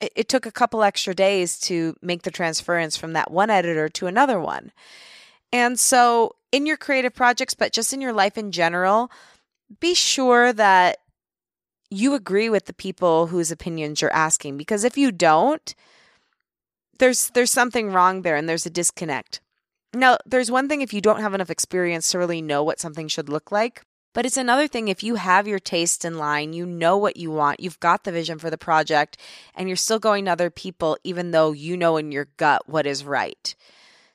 it, 0.00 0.12
it 0.14 0.28
took 0.28 0.46
a 0.46 0.52
couple 0.52 0.84
extra 0.84 1.14
days 1.14 1.58
to 1.60 1.96
make 2.00 2.22
the 2.22 2.30
transference 2.30 2.96
from 2.96 3.12
that 3.14 3.30
one 3.30 3.50
editor 3.50 3.88
to 3.88 4.06
another 4.06 4.38
one. 4.38 4.70
And 5.52 5.80
so, 5.80 6.36
in 6.52 6.66
your 6.66 6.76
creative 6.76 7.14
projects, 7.14 7.54
but 7.54 7.72
just 7.72 7.92
in 7.92 8.00
your 8.00 8.12
life 8.12 8.36
in 8.36 8.52
general, 8.52 9.10
be 9.78 9.94
sure 9.94 10.52
that 10.52 10.98
you 11.90 12.14
agree 12.14 12.48
with 12.48 12.66
the 12.66 12.72
people 12.72 13.28
whose 13.28 13.50
opinions 13.50 14.00
you're 14.00 14.12
asking 14.12 14.56
because 14.56 14.84
if 14.84 14.96
you 14.96 15.10
don't, 15.10 15.74
there's 16.98 17.30
there's 17.30 17.50
something 17.50 17.92
wrong 17.92 18.22
there 18.22 18.36
and 18.36 18.48
there's 18.48 18.66
a 18.66 18.70
disconnect. 18.70 19.40
Now, 19.92 20.18
there's 20.24 20.50
one 20.50 20.68
thing 20.68 20.82
if 20.82 20.92
you 20.92 21.00
don't 21.00 21.20
have 21.20 21.34
enough 21.34 21.50
experience 21.50 22.10
to 22.12 22.18
really 22.18 22.40
know 22.40 22.62
what 22.62 22.78
something 22.78 23.08
should 23.08 23.28
look 23.28 23.50
like, 23.50 23.82
but 24.14 24.24
it's 24.24 24.36
another 24.36 24.68
thing 24.68 24.86
if 24.86 25.02
you 25.02 25.16
have 25.16 25.48
your 25.48 25.58
taste 25.58 26.04
in 26.04 26.16
line, 26.16 26.52
you 26.52 26.64
know 26.64 26.96
what 26.96 27.16
you 27.16 27.32
want, 27.32 27.58
you've 27.58 27.80
got 27.80 28.04
the 28.04 28.12
vision 28.12 28.38
for 28.38 28.50
the 28.50 28.58
project, 28.58 29.16
and 29.54 29.68
you're 29.68 29.76
still 29.76 29.98
going 29.98 30.26
to 30.26 30.30
other 30.30 30.50
people 30.50 30.96
even 31.02 31.32
though 31.32 31.50
you 31.50 31.76
know 31.76 31.96
in 31.96 32.12
your 32.12 32.28
gut 32.36 32.68
what 32.68 32.86
is 32.86 33.04
right. 33.04 33.56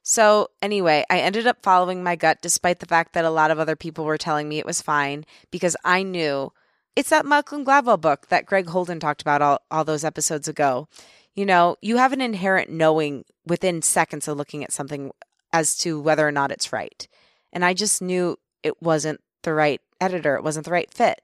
So, 0.07 0.50
anyway, 0.62 1.03
I 1.09 1.17
ended 1.17 1.47
up 1.47 1.63
following 1.63 2.03
my 2.03 2.15
gut 2.15 2.38
despite 2.39 2.79
the 2.79 2.85
fact 2.85 3.13
that 3.13 3.25
a 3.25 3.31
lot 3.31 3.50
of 3.50 3.57
other 3.57 3.75
people 3.75 4.05
were 4.05 4.19
telling 4.19 4.47
me 4.47 4.59
it 4.59 4.65
was 4.65 4.79
fine 4.79 5.25
because 5.50 5.75
I 5.83 6.03
knew 6.03 6.53
it's 6.95 7.09
that 7.09 7.25
Malcolm 7.25 7.65
Gladwell 7.65 8.00
book 8.00 8.27
that 8.27 8.45
Greg 8.45 8.69
Holden 8.69 9.00
talked 9.00 9.24
about 9.24 9.41
all, 9.41 9.62
all 9.71 9.83
those 9.83 10.03
episodes 10.03 10.47
ago. 10.47 10.88
You 11.33 11.47
know, 11.47 11.77
you 11.81 11.97
have 11.97 12.13
an 12.13 12.21
inherent 12.21 12.69
knowing 12.69 13.25
within 13.47 13.81
seconds 13.81 14.27
of 14.27 14.38
looking 14.38 14.63
at 14.63 14.71
something 14.71 15.09
as 15.51 15.75
to 15.77 16.00
whether 16.00 16.27
or 16.27 16.31
not 16.31 16.51
it's 16.51 16.71
right. 16.71 17.07
And 17.51 17.65
I 17.65 17.74
just 17.74 18.00
knew 18.00 18.38
it 18.62 18.83
wasn't 18.83 19.21
the 19.41 19.55
right 19.55 19.81
editor, 20.00 20.35
it 20.35 20.43
wasn't 20.43 20.65
the 20.65 20.71
right 20.71 20.93
fit. 20.93 21.24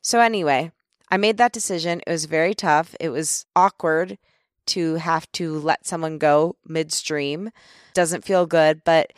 So, 0.00 0.18
anyway, 0.18 0.72
I 1.08 1.18
made 1.18 1.36
that 1.36 1.52
decision. 1.52 2.02
It 2.04 2.10
was 2.10 2.24
very 2.24 2.52
tough, 2.52 2.96
it 2.98 3.10
was 3.10 3.46
awkward 3.54 4.18
to 4.66 4.94
have 4.96 5.30
to 5.32 5.58
let 5.58 5.86
someone 5.86 6.18
go 6.18 6.56
midstream. 6.66 7.50
Doesn't 7.94 8.24
feel 8.24 8.46
good, 8.46 8.82
but 8.84 9.12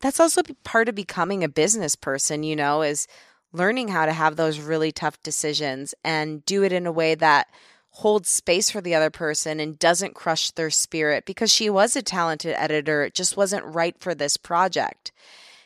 that's 0.00 0.20
also 0.20 0.42
part 0.64 0.88
of 0.88 0.94
becoming 0.94 1.44
a 1.44 1.48
business 1.48 1.94
person, 1.94 2.42
you 2.42 2.56
know, 2.56 2.82
is 2.82 3.06
learning 3.52 3.88
how 3.88 4.06
to 4.06 4.12
have 4.12 4.36
those 4.36 4.60
really 4.60 4.92
tough 4.92 5.22
decisions 5.22 5.94
and 6.04 6.44
do 6.46 6.62
it 6.62 6.72
in 6.72 6.86
a 6.86 6.92
way 6.92 7.14
that 7.14 7.48
holds 7.90 8.28
space 8.28 8.70
for 8.70 8.80
the 8.80 8.94
other 8.94 9.10
person 9.10 9.58
and 9.58 9.78
doesn't 9.78 10.14
crush 10.14 10.50
their 10.52 10.70
spirit 10.70 11.24
because 11.26 11.52
she 11.52 11.68
was 11.68 11.96
a 11.96 12.02
talented 12.02 12.54
editor. 12.56 13.02
It 13.02 13.14
just 13.14 13.36
wasn't 13.36 13.64
right 13.64 13.96
for 13.98 14.14
this 14.14 14.36
project. 14.36 15.12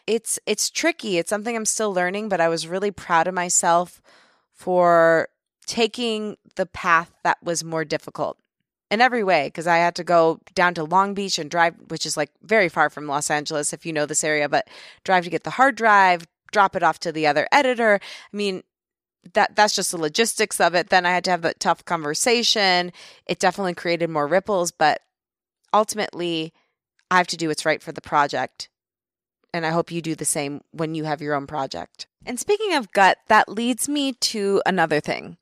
It's 0.07 0.39
it's 0.47 0.71
tricky. 0.71 1.19
It's 1.19 1.31
something 1.31 1.55
i'm 1.57 1.65
still 1.65 1.93
learning 1.93 2.29
but 2.29 2.41
i 2.41 2.49
was 2.49 2.69
really 2.69 2.91
proud 2.91 3.27
of 3.27 3.35
myself 3.35 4.03
for 4.53 5.29
taking 5.67 6.37
the 6.57 6.67
path 6.67 7.13
that 7.23 7.43
was 7.43 7.65
more 7.65 7.85
difficult 7.85 8.39
in 8.95 9.01
every 9.01 9.25
way 9.25 9.49
because 9.49 9.67
I 9.67 9.79
had 9.79 9.97
to 9.97 10.05
go 10.05 10.41
down 10.55 10.73
to 10.75 10.85
Long 10.85 11.13
Beach 11.13 11.39
and 11.39 11.51
drive, 11.51 11.75
which 11.89 12.07
is 12.07 12.17
like 12.17 12.31
very 12.43 12.69
far 12.69 12.89
from 12.89 13.09
Los 13.09 13.29
Angeles 13.29 13.73
if 13.73 13.85
you 13.85 13.93
know 13.93 14.07
this 14.07 14.25
area, 14.25 14.49
but 14.49 14.69
drive 15.03 15.25
to 15.25 15.31
get 15.31 15.43
the 15.43 15.51
hard 15.51 15.75
drive, 15.75 16.27
drop 16.53 16.77
it 16.77 16.83
off 16.83 17.01
to 17.01 17.13
the 17.13 17.27
other 17.27 17.47
editor. 17.53 17.99
I 18.03 18.37
mean, 18.37 18.63
that 19.35 19.57
that's 19.57 19.75
just 19.75 19.91
the 19.91 19.99
logistics 19.99 20.61
of 20.61 20.75
it. 20.75 20.91
Then 20.91 21.05
I 21.05 21.11
had 21.11 21.25
to 21.25 21.31
have 21.31 21.43
that 21.43 21.61
tough 21.61 21.85
conversation. 21.85 22.93
It 23.27 23.41
definitely 23.41 23.75
created 23.75 24.11
more 24.11 24.29
ripples, 24.29 24.71
but 24.71 25.01
ultimately 25.73 26.53
I 27.11 27.17
have 27.17 27.27
to 27.29 27.37
do 27.37 27.49
what's 27.49 27.67
right 27.67 27.83
for 27.83 27.93
the 27.93 28.01
project. 28.01 28.69
And 29.53 29.67
I 29.67 29.71
hope 29.71 29.91
you 29.91 30.03
do 30.03 30.15
the 30.15 30.25
same 30.25 30.63
when 30.73 30.95
you 30.95 31.05
have 31.05 31.21
your 31.21 31.35
own 31.35 31.47
project. 31.47 32.07
And 32.25 32.39
speaking 32.41 32.75
of 32.75 32.93
gut, 32.93 33.19
that 33.29 33.49
leads 33.49 33.89
me 33.89 34.13
to 34.13 34.63
another 34.67 35.01
thing, 35.01 35.37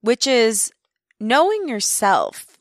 which 0.00 0.26
is 0.26 0.72
knowing 1.20 1.68
yourself 1.68 2.51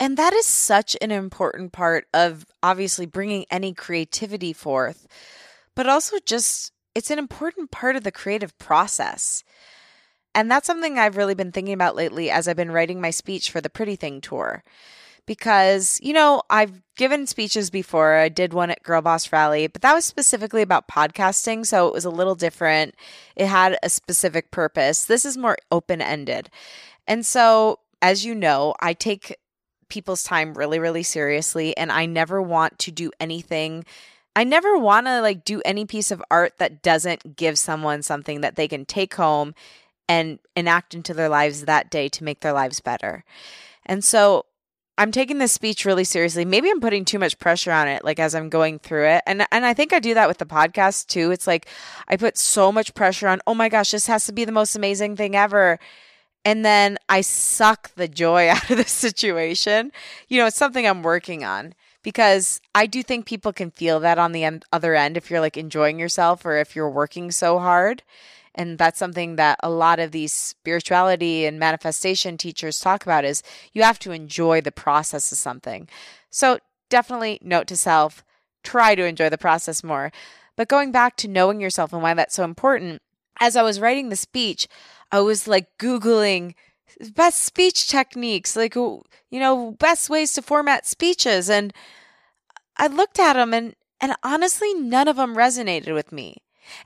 and 0.00 0.16
that 0.16 0.32
is 0.32 0.46
such 0.46 0.96
an 1.02 1.10
important 1.10 1.72
part 1.72 2.06
of 2.14 2.46
obviously 2.62 3.04
bringing 3.04 3.44
any 3.50 3.74
creativity 3.74 4.54
forth, 4.54 5.06
but 5.76 5.86
also 5.86 6.16
just 6.24 6.72
it's 6.94 7.10
an 7.10 7.18
important 7.18 7.70
part 7.70 7.96
of 7.96 8.02
the 8.02 8.10
creative 8.10 8.56
process. 8.58 9.44
And 10.34 10.50
that's 10.50 10.66
something 10.66 10.98
I've 10.98 11.18
really 11.18 11.34
been 11.34 11.52
thinking 11.52 11.74
about 11.74 11.96
lately 11.96 12.30
as 12.30 12.48
I've 12.48 12.56
been 12.56 12.70
writing 12.70 13.00
my 13.00 13.10
speech 13.10 13.50
for 13.50 13.60
the 13.60 13.70
Pretty 13.70 13.94
Thing 13.94 14.20
tour. 14.20 14.64
Because, 15.26 16.00
you 16.02 16.12
know, 16.12 16.42
I've 16.48 16.82
given 16.96 17.26
speeches 17.26 17.70
before. 17.70 18.16
I 18.16 18.28
did 18.28 18.54
one 18.54 18.70
at 18.70 18.82
Girl 18.82 19.02
Boss 19.02 19.30
Rally, 19.30 19.66
but 19.66 19.82
that 19.82 19.94
was 19.94 20.04
specifically 20.04 20.62
about 20.62 20.88
podcasting. 20.88 21.66
So 21.66 21.86
it 21.86 21.92
was 21.92 22.04
a 22.04 22.10
little 22.10 22.34
different. 22.34 22.94
It 23.36 23.46
had 23.46 23.78
a 23.82 23.90
specific 23.90 24.50
purpose. 24.50 25.04
This 25.04 25.24
is 25.24 25.36
more 25.36 25.56
open 25.70 26.00
ended. 26.00 26.48
And 27.06 27.24
so, 27.24 27.80
as 28.00 28.24
you 28.24 28.34
know, 28.34 28.74
I 28.80 28.92
take 28.92 29.36
people's 29.90 30.22
time 30.22 30.54
really, 30.54 30.78
really 30.78 31.02
seriously. 31.02 31.76
And 31.76 31.92
I 31.92 32.06
never 32.06 32.40
want 32.40 32.78
to 32.80 32.90
do 32.90 33.10
anything. 33.20 33.84
I 34.34 34.44
never 34.44 34.78
want 34.78 35.06
to 35.06 35.20
like 35.20 35.44
do 35.44 35.60
any 35.64 35.84
piece 35.84 36.10
of 36.10 36.22
art 36.30 36.54
that 36.58 36.82
doesn't 36.82 37.36
give 37.36 37.58
someone 37.58 38.02
something 38.02 38.40
that 38.40 38.56
they 38.56 38.68
can 38.68 38.84
take 38.84 39.14
home 39.14 39.54
and 40.08 40.38
enact 40.56 40.94
into 40.94 41.14
their 41.14 41.28
lives 41.28 41.64
that 41.64 41.90
day 41.90 42.08
to 42.08 42.24
make 42.24 42.40
their 42.40 42.52
lives 42.52 42.80
better. 42.80 43.24
And 43.86 44.04
so 44.04 44.46
I'm 44.98 45.12
taking 45.12 45.38
this 45.38 45.52
speech 45.52 45.84
really 45.84 46.04
seriously. 46.04 46.44
Maybe 46.44 46.70
I'm 46.70 46.80
putting 46.80 47.04
too 47.04 47.18
much 47.18 47.38
pressure 47.38 47.72
on 47.72 47.88
it 47.88 48.04
like 48.04 48.18
as 48.18 48.34
I'm 48.34 48.50
going 48.50 48.78
through 48.78 49.06
it. 49.06 49.22
And 49.26 49.46
and 49.50 49.64
I 49.64 49.72
think 49.72 49.92
I 49.92 49.98
do 49.98 50.14
that 50.14 50.28
with 50.28 50.38
the 50.38 50.46
podcast 50.46 51.06
too. 51.06 51.30
It's 51.30 51.46
like 51.46 51.66
I 52.06 52.16
put 52.16 52.36
so 52.36 52.70
much 52.70 52.92
pressure 52.94 53.26
on, 53.26 53.40
"Oh 53.46 53.54
my 53.54 53.68
gosh, 53.68 53.92
this 53.92 54.06
has 54.08 54.26
to 54.26 54.32
be 54.32 54.44
the 54.44 54.52
most 54.52 54.76
amazing 54.76 55.16
thing 55.16 55.34
ever." 55.34 55.78
And 56.44 56.64
then 56.64 56.98
I 57.08 57.20
suck 57.20 57.94
the 57.94 58.08
joy 58.08 58.48
out 58.50 58.70
of 58.70 58.76
the 58.76 58.84
situation. 58.84 59.92
You 60.28 60.38
know, 60.38 60.46
it's 60.46 60.56
something 60.56 60.86
I'm 60.86 61.02
working 61.02 61.44
on 61.44 61.74
because 62.02 62.60
I 62.74 62.86
do 62.86 63.02
think 63.02 63.26
people 63.26 63.52
can 63.52 63.70
feel 63.70 64.00
that 64.00 64.18
on 64.18 64.32
the 64.32 64.44
end, 64.44 64.64
other 64.72 64.94
end 64.94 65.16
if 65.16 65.30
you're 65.30 65.40
like 65.40 65.56
enjoying 65.56 65.98
yourself 65.98 66.44
or 66.44 66.56
if 66.56 66.74
you're 66.74 66.90
working 66.90 67.30
so 67.30 67.58
hard. 67.58 68.02
And 68.54 68.78
that's 68.78 68.98
something 68.98 69.36
that 69.36 69.60
a 69.62 69.70
lot 69.70 70.00
of 70.00 70.10
these 70.10 70.32
spirituality 70.32 71.46
and 71.46 71.58
manifestation 71.58 72.36
teachers 72.36 72.80
talk 72.80 73.04
about 73.04 73.24
is 73.24 73.42
you 73.72 73.82
have 73.82 73.98
to 74.00 74.10
enjoy 74.10 74.60
the 74.60 74.72
process 74.72 75.30
of 75.30 75.38
something. 75.38 75.88
So 76.30 76.58
definitely 76.88 77.38
note 77.42 77.68
to 77.68 77.76
self, 77.76 78.24
try 78.64 78.94
to 78.94 79.04
enjoy 79.04 79.28
the 79.28 79.38
process 79.38 79.84
more. 79.84 80.10
But 80.56 80.68
going 80.68 80.90
back 80.90 81.16
to 81.18 81.28
knowing 81.28 81.60
yourself 81.60 81.92
and 81.92 82.02
why 82.02 82.12
that's 82.14 82.34
so 82.34 82.44
important, 82.44 83.00
as 83.40 83.56
I 83.56 83.62
was 83.62 83.80
writing 83.80 84.10
the 84.10 84.16
speech, 84.16 84.68
I 85.10 85.20
was 85.20 85.48
like 85.48 85.66
Googling 85.78 86.54
best 87.14 87.42
speech 87.42 87.88
techniques, 87.88 88.56
like, 88.56 88.74
you 88.74 89.02
know, 89.32 89.72
best 89.72 90.10
ways 90.10 90.34
to 90.34 90.42
format 90.42 90.86
speeches. 90.86 91.48
And 91.48 91.72
I 92.76 92.86
looked 92.86 93.18
at 93.18 93.34
them 93.34 93.54
and, 93.54 93.74
and 94.00 94.14
honestly, 94.22 94.74
none 94.74 95.08
of 95.08 95.16
them 95.16 95.36
resonated 95.36 95.94
with 95.94 96.12
me. 96.12 96.36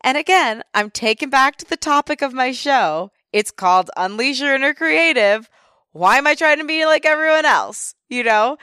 And 0.00 0.16
again, 0.16 0.62
I'm 0.72 0.90
taken 0.90 1.30
back 1.30 1.56
to 1.56 1.66
the 1.66 1.76
topic 1.76 2.22
of 2.22 2.32
my 2.32 2.52
show. 2.52 3.10
It's 3.32 3.50
called 3.50 3.90
Unleash 3.96 4.40
Your 4.40 4.54
Inner 4.54 4.74
Creative. 4.74 5.48
Why 5.92 6.18
am 6.18 6.26
I 6.26 6.34
trying 6.34 6.58
to 6.58 6.64
be 6.64 6.86
like 6.86 7.04
everyone 7.04 7.44
else? 7.44 7.94
You 8.08 8.24
know? 8.24 8.56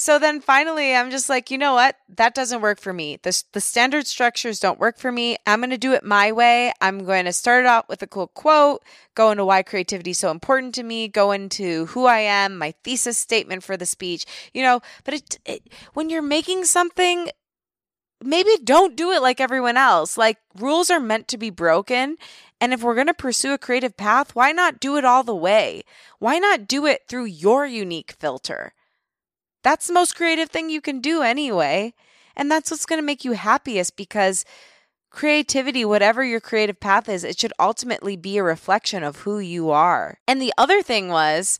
So 0.00 0.20
then 0.20 0.40
finally, 0.40 0.94
I'm 0.94 1.10
just 1.10 1.28
like, 1.28 1.50
you 1.50 1.58
know 1.58 1.74
what? 1.74 1.96
That 2.08 2.32
doesn't 2.32 2.60
work 2.60 2.78
for 2.78 2.92
me. 2.92 3.18
The, 3.20 3.42
the 3.50 3.60
standard 3.60 4.06
structures 4.06 4.60
don't 4.60 4.78
work 4.78 4.96
for 4.96 5.10
me. 5.10 5.38
I'm 5.44 5.58
going 5.58 5.70
to 5.70 5.76
do 5.76 5.92
it 5.92 6.04
my 6.04 6.30
way. 6.30 6.72
I'm 6.80 7.04
going 7.04 7.24
to 7.24 7.32
start 7.32 7.64
it 7.64 7.66
out 7.66 7.88
with 7.88 8.00
a 8.00 8.06
cool 8.06 8.28
quote, 8.28 8.84
go 9.16 9.32
into 9.32 9.44
why 9.44 9.64
creativity 9.64 10.12
is 10.12 10.18
so 10.18 10.30
important 10.30 10.76
to 10.76 10.84
me, 10.84 11.08
go 11.08 11.32
into 11.32 11.86
who 11.86 12.06
I 12.06 12.20
am, 12.20 12.58
my 12.58 12.74
thesis 12.84 13.18
statement 13.18 13.64
for 13.64 13.76
the 13.76 13.86
speech, 13.86 14.24
you 14.54 14.62
know. 14.62 14.82
But 15.02 15.14
it, 15.14 15.38
it 15.44 15.68
when 15.94 16.10
you're 16.10 16.22
making 16.22 16.66
something, 16.66 17.30
maybe 18.22 18.50
don't 18.62 18.96
do 18.96 19.10
it 19.10 19.20
like 19.20 19.40
everyone 19.40 19.76
else. 19.76 20.16
Like 20.16 20.38
rules 20.56 20.90
are 20.90 21.00
meant 21.00 21.26
to 21.26 21.36
be 21.36 21.50
broken. 21.50 22.18
And 22.60 22.72
if 22.72 22.84
we're 22.84 22.94
going 22.94 23.08
to 23.08 23.14
pursue 23.14 23.52
a 23.52 23.58
creative 23.58 23.96
path, 23.96 24.36
why 24.36 24.52
not 24.52 24.78
do 24.78 24.96
it 24.96 25.04
all 25.04 25.24
the 25.24 25.34
way? 25.34 25.82
Why 26.20 26.38
not 26.38 26.68
do 26.68 26.86
it 26.86 27.02
through 27.08 27.24
your 27.24 27.66
unique 27.66 28.12
filter? 28.12 28.74
That's 29.62 29.86
the 29.86 29.92
most 29.92 30.16
creative 30.16 30.50
thing 30.50 30.70
you 30.70 30.80
can 30.80 31.00
do 31.00 31.22
anyway. 31.22 31.94
And 32.36 32.50
that's 32.50 32.70
what's 32.70 32.86
going 32.86 33.00
to 33.00 33.06
make 33.06 33.24
you 33.24 33.32
happiest 33.32 33.96
because 33.96 34.44
creativity, 35.10 35.84
whatever 35.84 36.24
your 36.24 36.40
creative 36.40 36.78
path 36.78 37.08
is, 37.08 37.24
it 37.24 37.38
should 37.38 37.52
ultimately 37.58 38.16
be 38.16 38.38
a 38.38 38.42
reflection 38.42 39.02
of 39.02 39.20
who 39.20 39.38
you 39.38 39.70
are. 39.70 40.18
And 40.28 40.40
the 40.40 40.52
other 40.56 40.82
thing 40.82 41.08
was, 41.08 41.58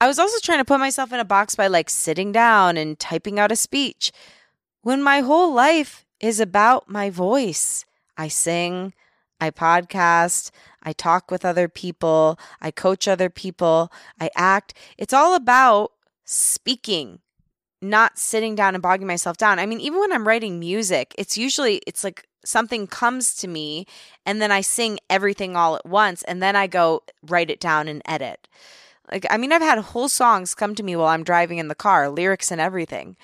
I 0.00 0.06
was 0.06 0.18
also 0.18 0.38
trying 0.40 0.58
to 0.58 0.64
put 0.64 0.80
myself 0.80 1.12
in 1.12 1.20
a 1.20 1.24
box 1.24 1.54
by 1.54 1.68
like 1.68 1.88
sitting 1.88 2.32
down 2.32 2.76
and 2.76 2.98
typing 2.98 3.38
out 3.38 3.52
a 3.52 3.56
speech 3.56 4.12
when 4.82 5.02
my 5.02 5.20
whole 5.20 5.52
life 5.52 6.04
is 6.20 6.40
about 6.40 6.88
my 6.88 7.10
voice. 7.10 7.84
I 8.16 8.28
sing, 8.28 8.92
I 9.40 9.50
podcast, 9.50 10.50
I 10.82 10.92
talk 10.92 11.30
with 11.30 11.44
other 11.44 11.68
people, 11.68 12.38
I 12.60 12.70
coach 12.70 13.08
other 13.08 13.30
people, 13.30 13.92
I 14.20 14.30
act. 14.36 14.74
It's 14.98 15.12
all 15.12 15.34
about 15.34 15.92
speaking, 16.24 17.20
not 17.82 18.18
sitting 18.18 18.54
down 18.54 18.74
and 18.74 18.82
bogging 18.82 19.06
myself 19.06 19.36
down. 19.36 19.58
I 19.58 19.66
mean, 19.66 19.80
even 19.80 20.00
when 20.00 20.12
I'm 20.12 20.26
writing 20.26 20.58
music, 20.58 21.14
it's 21.18 21.36
usually 21.36 21.82
it's 21.86 22.04
like 22.04 22.26
something 22.44 22.86
comes 22.86 23.34
to 23.34 23.48
me 23.48 23.86
and 24.24 24.40
then 24.40 24.52
I 24.52 24.60
sing 24.60 24.98
everything 25.10 25.56
all 25.56 25.76
at 25.76 25.84
once 25.84 26.22
and 26.22 26.42
then 26.42 26.56
I 26.56 26.66
go 26.66 27.02
write 27.22 27.50
it 27.50 27.60
down 27.60 27.88
and 27.88 28.02
edit. 28.06 28.48
Like 29.10 29.26
I 29.30 29.36
mean, 29.36 29.52
I've 29.52 29.62
had 29.62 29.78
whole 29.78 30.08
songs 30.08 30.54
come 30.54 30.74
to 30.74 30.82
me 30.82 30.96
while 30.96 31.08
I'm 31.08 31.24
driving 31.24 31.58
in 31.58 31.68
the 31.68 31.74
car, 31.74 32.08
lyrics 32.08 32.50
and 32.50 32.60
everything. 32.60 33.16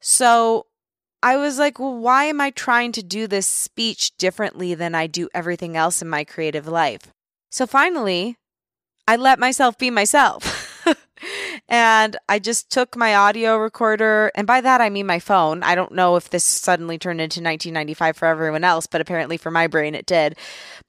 So 0.00 0.66
I 1.22 1.36
was 1.36 1.58
like, 1.58 1.78
well, 1.78 1.94
why 1.94 2.24
am 2.24 2.40
I 2.40 2.50
trying 2.50 2.90
to 2.92 3.02
do 3.02 3.26
this 3.28 3.46
speech 3.46 4.16
differently 4.16 4.74
than 4.74 4.94
I 4.94 5.06
do 5.06 5.28
everything 5.32 5.76
else 5.76 6.02
in 6.02 6.08
my 6.08 6.24
creative 6.24 6.66
life? 6.66 7.12
So 7.50 7.66
finally, 7.66 8.36
I 9.06 9.16
let 9.16 9.38
myself 9.38 9.78
be 9.78 9.90
myself. 9.90 10.58
and 11.68 12.16
I 12.28 12.38
just 12.38 12.70
took 12.70 12.96
my 12.96 13.14
audio 13.14 13.56
recorder, 13.56 14.30
and 14.34 14.46
by 14.46 14.60
that 14.60 14.80
I 14.80 14.90
mean 14.90 15.06
my 15.06 15.18
phone. 15.18 15.62
I 15.62 15.74
don't 15.74 15.92
know 15.92 16.16
if 16.16 16.30
this 16.30 16.44
suddenly 16.44 16.98
turned 16.98 17.20
into 17.20 17.40
1995 17.40 18.16
for 18.16 18.26
everyone 18.26 18.64
else, 18.64 18.86
but 18.86 19.00
apparently 19.00 19.36
for 19.36 19.50
my 19.50 19.66
brain 19.66 19.94
it 19.94 20.06
did. 20.06 20.36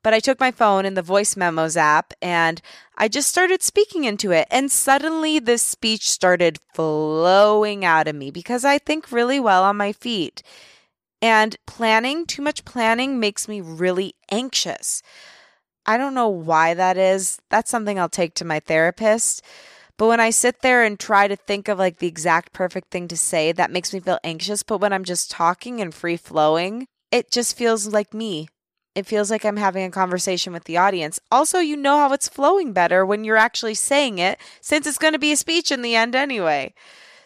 But 0.04 0.14
I 0.14 0.20
took 0.20 0.40
my 0.40 0.52
phone 0.52 0.86
in 0.86 0.96
the 0.96 1.02
voice 1.02 1.38
memos 1.38 1.78
app 1.78 2.14
and 2.22 2.62
I 2.98 3.08
just 3.08 3.30
started 3.30 3.64
speaking 3.64 4.04
into 4.04 4.32
it. 4.32 4.48
And 4.52 4.72
suddenly 4.72 5.40
this 5.40 5.64
speech 5.64 6.10
started 6.10 6.60
flowing 6.74 7.86
out 7.86 8.08
of 8.08 8.16
me 8.16 8.30
because 8.30 8.66
I 8.66 8.78
think 8.78 9.12
really 9.12 9.40
well 9.40 9.64
on 9.64 9.78
my 9.78 9.94
feet. 9.94 10.44
And 11.22 11.56
planning, 11.66 12.26
too 12.26 12.42
much 12.42 12.66
planning 12.66 13.18
makes 13.20 13.48
me 13.48 13.62
really 13.62 14.14
anxious. 14.30 15.02
I 15.86 15.98
don't 15.98 16.14
know 16.14 16.28
why 16.28 16.74
that 16.74 16.98
is. 16.98 17.40
That's 17.50 17.72
something 17.72 17.98
I'll 17.98 18.10
take 18.10 18.36
to 18.36 18.46
my 18.46 18.60
therapist. 18.60 19.42
But 19.98 20.08
when 20.08 20.20
I 20.20 20.32
sit 20.32 20.62
there 20.62 20.84
and 20.84 21.00
try 21.00 21.28
to 21.28 21.36
think 21.36 21.68
of 21.68 21.78
like 21.78 22.00
the 22.00 22.08
exact 22.08 22.52
perfect 22.52 22.90
thing 22.92 23.08
to 23.10 23.18
say, 23.18 23.52
that 23.52 23.72
makes 23.72 23.94
me 23.94 24.00
feel 24.00 24.20
anxious. 24.24 24.64
But 24.64 24.80
when 24.80 24.94
I'm 24.94 25.04
just 25.04 25.30
talking 25.30 25.80
and 25.82 25.94
free 25.94 26.18
flowing, 26.18 26.88
it 27.12 27.32
just 27.32 27.58
feels 27.58 27.88
like 27.88 28.14
me. 28.14 28.48
It 28.96 29.06
feels 29.06 29.32
like 29.32 29.44
I'm 29.44 29.58
having 29.58 29.84
a 29.86 29.92
conversation 29.92 30.54
with 30.54 30.66
the 30.66 30.78
audience. 30.78 31.20
Also, 31.32 31.60
you 31.60 31.76
know 31.76 31.98
how 31.98 32.14
it's 32.14 32.28
flowing 32.28 32.74
better 32.74 33.06
when 33.06 33.24
you're 33.24 33.38
actually 33.38 33.74
saying 33.74 34.20
it, 34.20 34.40
since 34.62 34.86
it's 34.86 35.00
going 35.00 35.14
to 35.14 35.20
be 35.20 35.32
a 35.32 35.38
speech 35.38 35.72
in 35.72 35.82
the 35.82 35.96
end 35.96 36.16
anyway. 36.16 36.74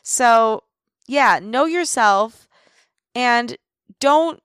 So, 0.01 0.63
yeah, 1.07 1.39
know 1.41 1.65
yourself 1.65 2.47
and 3.13 3.57
don't 3.99 4.41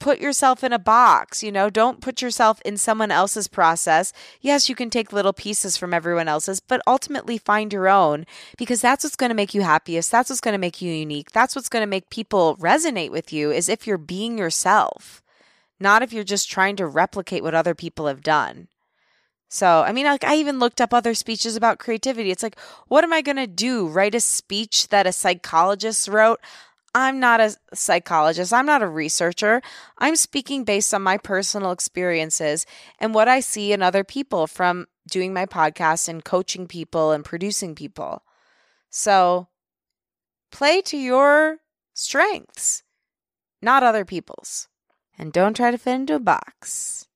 put 0.00 0.18
yourself 0.18 0.64
in 0.64 0.72
a 0.72 0.78
box, 0.78 1.42
you 1.42 1.52
know, 1.52 1.70
don't 1.70 2.00
put 2.00 2.20
yourself 2.20 2.60
in 2.64 2.76
someone 2.76 3.10
else's 3.10 3.46
process. 3.46 4.12
Yes, 4.40 4.68
you 4.68 4.74
can 4.74 4.90
take 4.90 5.12
little 5.12 5.34
pieces 5.34 5.76
from 5.76 5.94
everyone 5.94 6.26
else's, 6.26 6.58
but 6.58 6.82
ultimately 6.86 7.38
find 7.38 7.72
your 7.72 7.88
own 7.88 8.26
because 8.58 8.80
that's 8.80 9.04
what's 9.04 9.16
going 9.16 9.28
to 9.28 9.36
make 9.36 9.54
you 9.54 9.62
happiest. 9.62 10.10
That's 10.10 10.30
what's 10.30 10.40
going 10.40 10.54
to 10.54 10.58
make 10.58 10.82
you 10.82 10.90
unique. 10.92 11.30
That's 11.30 11.54
what's 11.54 11.68
going 11.68 11.82
to 11.82 11.86
make 11.86 12.10
people 12.10 12.56
resonate 12.56 13.10
with 13.10 13.32
you 13.32 13.52
is 13.52 13.68
if 13.68 13.86
you're 13.86 13.98
being 13.98 14.38
yourself, 14.38 15.22
not 15.78 16.02
if 16.02 16.12
you're 16.12 16.24
just 16.24 16.50
trying 16.50 16.76
to 16.76 16.86
replicate 16.86 17.42
what 17.42 17.54
other 17.54 17.74
people 17.74 18.06
have 18.06 18.22
done. 18.22 18.68
So, 19.52 19.82
I 19.82 19.92
mean, 19.92 20.06
like 20.06 20.24
I 20.24 20.36
even 20.36 20.60
looked 20.60 20.80
up 20.80 20.94
other 20.94 21.12
speeches 21.12 21.56
about 21.56 21.80
creativity. 21.80 22.30
It's 22.30 22.42
like, 22.42 22.58
what 22.86 23.02
am 23.02 23.12
I 23.12 23.20
going 23.20 23.36
to 23.36 23.48
do? 23.48 23.88
Write 23.88 24.14
a 24.14 24.20
speech 24.20 24.88
that 24.88 25.08
a 25.08 25.12
psychologist 25.12 26.06
wrote? 26.06 26.40
I'm 26.94 27.20
not 27.20 27.40
a 27.40 27.56
psychologist. 27.72 28.52
I'm 28.52 28.66
not 28.66 28.82
a 28.82 28.88
researcher. 28.88 29.62
I'm 29.98 30.16
speaking 30.16 30.64
based 30.64 30.92
on 30.92 31.02
my 31.02 31.18
personal 31.18 31.70
experiences 31.70 32.66
and 32.98 33.14
what 33.14 33.28
I 33.28 33.40
see 33.40 33.72
in 33.72 33.82
other 33.82 34.02
people 34.02 34.46
from 34.46 34.86
doing 35.08 35.32
my 35.32 35.46
podcast 35.46 36.08
and 36.08 36.24
coaching 36.24 36.66
people 36.66 37.12
and 37.12 37.24
producing 37.24 37.74
people. 37.74 38.24
So 38.90 39.48
play 40.50 40.80
to 40.82 40.96
your 40.96 41.58
strengths, 41.94 42.82
not 43.62 43.82
other 43.82 44.04
people's. 44.04 44.68
And 45.16 45.32
don't 45.32 45.54
try 45.54 45.70
to 45.70 45.78
fit 45.78 45.94
into 45.94 46.14
a 46.14 46.20
box. 46.20 47.06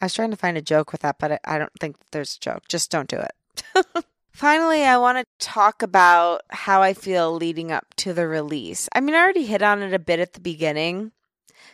I 0.00 0.04
was 0.04 0.14
trying 0.14 0.30
to 0.30 0.36
find 0.36 0.56
a 0.56 0.62
joke 0.62 0.92
with 0.92 1.00
that, 1.00 1.18
but 1.18 1.40
I 1.44 1.58
don't 1.58 1.72
think 1.80 1.96
there's 2.12 2.36
a 2.36 2.40
joke. 2.40 2.68
Just 2.68 2.90
don't 2.90 3.08
do 3.08 3.18
it. 3.18 4.04
Finally, 4.38 4.84
I 4.84 4.98
want 4.98 5.18
to 5.18 5.24
talk 5.44 5.82
about 5.82 6.42
how 6.50 6.80
I 6.80 6.94
feel 6.94 7.34
leading 7.34 7.72
up 7.72 7.86
to 7.96 8.12
the 8.12 8.28
release. 8.28 8.88
I 8.94 9.00
mean, 9.00 9.16
I 9.16 9.18
already 9.18 9.44
hit 9.44 9.62
on 9.62 9.82
it 9.82 9.92
a 9.92 9.98
bit 9.98 10.20
at 10.20 10.34
the 10.34 10.40
beginning. 10.40 11.10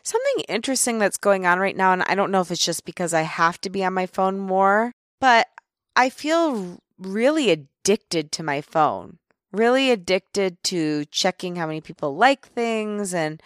Something 0.02 0.44
interesting 0.48 0.98
that's 0.98 1.18
going 1.18 1.44
on 1.44 1.58
right 1.58 1.76
now, 1.76 1.92
and 1.92 2.02
I 2.04 2.14
don't 2.14 2.30
know 2.30 2.40
if 2.40 2.50
it's 2.50 2.64
just 2.64 2.86
because 2.86 3.12
I 3.12 3.20
have 3.20 3.60
to 3.60 3.68
be 3.68 3.84
on 3.84 3.92
my 3.92 4.06
phone 4.06 4.38
more, 4.38 4.92
but 5.20 5.46
I 5.94 6.08
feel 6.08 6.78
really 6.98 7.50
addicted 7.50 8.32
to 8.32 8.42
my 8.42 8.62
phone. 8.62 9.18
Really 9.52 9.90
addicted 9.90 10.56
to 10.64 11.04
checking 11.10 11.56
how 11.56 11.66
many 11.66 11.82
people 11.82 12.16
like 12.16 12.48
things 12.48 13.12
and 13.12 13.42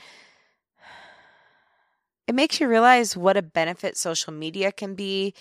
it 2.28 2.36
makes 2.36 2.60
you 2.60 2.68
realize 2.68 3.16
what 3.16 3.36
a 3.36 3.42
benefit 3.42 3.96
social 3.96 4.32
media 4.32 4.70
can 4.70 4.94
be 4.94 5.34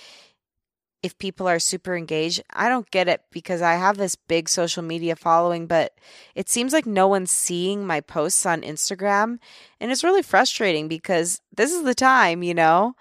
if 1.03 1.17
people 1.17 1.47
are 1.47 1.59
super 1.59 1.95
engaged. 1.95 2.41
I 2.53 2.69
don't 2.69 2.89
get 2.91 3.07
it 3.07 3.21
because 3.31 3.61
I 3.61 3.73
have 3.75 3.97
this 3.97 4.15
big 4.15 4.49
social 4.49 4.83
media 4.83 5.15
following, 5.15 5.67
but 5.67 5.93
it 6.35 6.49
seems 6.49 6.73
like 6.73 6.85
no 6.85 7.07
one's 7.07 7.31
seeing 7.31 7.85
my 7.85 8.01
posts 8.01 8.45
on 8.45 8.61
Instagram. 8.61 9.39
And 9.79 9.91
it's 9.91 10.03
really 10.03 10.23
frustrating 10.23 10.87
because 10.87 11.41
this 11.55 11.71
is 11.71 11.83
the 11.83 11.95
time, 11.95 12.43
you 12.43 12.53
know? 12.53 12.95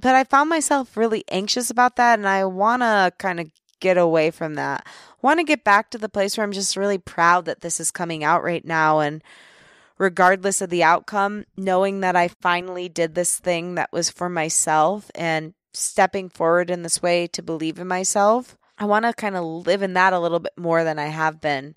But 0.00 0.14
I 0.14 0.24
found 0.24 0.48
myself 0.48 0.96
really 0.96 1.24
anxious 1.30 1.70
about 1.70 1.96
that 1.96 2.18
and 2.18 2.26
I 2.26 2.44
want 2.46 2.82
to 2.82 3.12
kind 3.18 3.38
of 3.38 3.50
get 3.80 3.98
away 3.98 4.30
from 4.30 4.54
that. 4.54 4.86
Want 5.20 5.38
to 5.38 5.44
get 5.44 5.64
back 5.64 5.90
to 5.90 5.98
the 5.98 6.08
place 6.08 6.36
where 6.36 6.44
I'm 6.44 6.52
just 6.52 6.76
really 6.76 6.98
proud 6.98 7.44
that 7.44 7.60
this 7.60 7.78
is 7.78 7.90
coming 7.90 8.24
out 8.24 8.42
right 8.42 8.64
now 8.64 9.00
and 9.00 9.22
regardless 9.98 10.60
of 10.62 10.70
the 10.70 10.82
outcome, 10.82 11.44
knowing 11.56 12.00
that 12.00 12.16
I 12.16 12.28
finally 12.28 12.88
did 12.88 13.14
this 13.14 13.38
thing 13.38 13.74
that 13.74 13.92
was 13.92 14.08
for 14.08 14.28
myself 14.28 15.10
and 15.14 15.52
stepping 15.74 16.28
forward 16.28 16.70
in 16.70 16.82
this 16.82 17.02
way 17.02 17.26
to 17.28 17.42
believe 17.42 17.78
in 17.78 17.88
myself. 17.88 18.56
I 18.78 18.84
want 18.84 19.04
to 19.04 19.12
kind 19.12 19.36
of 19.36 19.44
live 19.44 19.82
in 19.82 19.94
that 19.94 20.12
a 20.12 20.18
little 20.18 20.40
bit 20.40 20.52
more 20.56 20.84
than 20.84 20.98
I 20.98 21.06
have 21.06 21.40
been. 21.40 21.76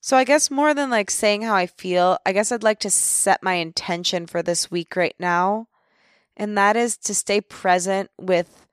So, 0.00 0.16
I 0.16 0.24
guess 0.24 0.50
more 0.50 0.74
than 0.74 0.90
like 0.90 1.10
saying 1.10 1.42
how 1.42 1.54
I 1.54 1.66
feel, 1.66 2.18
I 2.24 2.32
guess 2.32 2.52
I'd 2.52 2.62
like 2.62 2.80
to 2.80 2.90
set 2.90 3.42
my 3.42 3.54
intention 3.54 4.26
for 4.26 4.42
this 4.42 4.70
week 4.70 4.94
right 4.96 5.16
now. 5.18 5.68
And 6.36 6.56
that 6.56 6.76
is 6.76 6.96
to 6.98 7.14
stay 7.14 7.40
present 7.40 8.10
with 8.18 8.66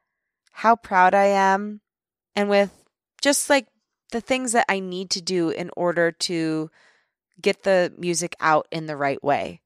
how 0.51 0.75
proud 0.75 1.13
I 1.13 1.25
am 1.25 1.81
and 2.35 2.49
with 2.49 2.71
just 3.21 3.49
like 3.49 3.67
the 4.11 4.21
things 4.21 4.51
that 4.51 4.65
I 4.69 4.79
need 4.79 5.09
to 5.11 5.21
do 5.21 5.49
in 5.49 5.71
order 5.75 6.11
to 6.11 6.69
get 7.41 7.63
the 7.63 7.91
music 7.97 8.35
out 8.39 8.67
in 8.71 8.85
the 8.85 8.95
right 8.95 9.21
way 9.23 9.61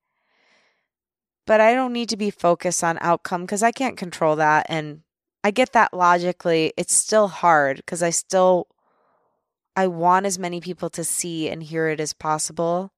but 1.46 1.62
I 1.62 1.74
don't 1.74 1.94
need 1.94 2.10
to 2.10 2.18
be 2.18 2.30
focused 2.30 2.84
on 2.84 2.98
outcome 3.02 3.42
because 3.42 3.64
I 3.64 3.72
can't 3.72 3.98
control 3.98 4.36
that. 4.38 4.66
And 4.70 5.02
I 5.44 5.52
get 5.52 5.74
that 5.74 5.94
logically. 5.94 6.74
It's 6.78 6.94
still 6.94 7.28
hard 7.28 7.78
because 7.78 8.04
I 8.04 8.10
still 8.10 8.68
I 9.76 9.88
want 9.88 10.26
as 10.26 10.38
many 10.38 10.60
people 10.60 10.90
to 10.92 11.04
see 11.04 11.50
and 11.50 11.64
hear 11.64 11.88
it 11.88 12.00
as 12.00 12.14
possible. 12.14 12.92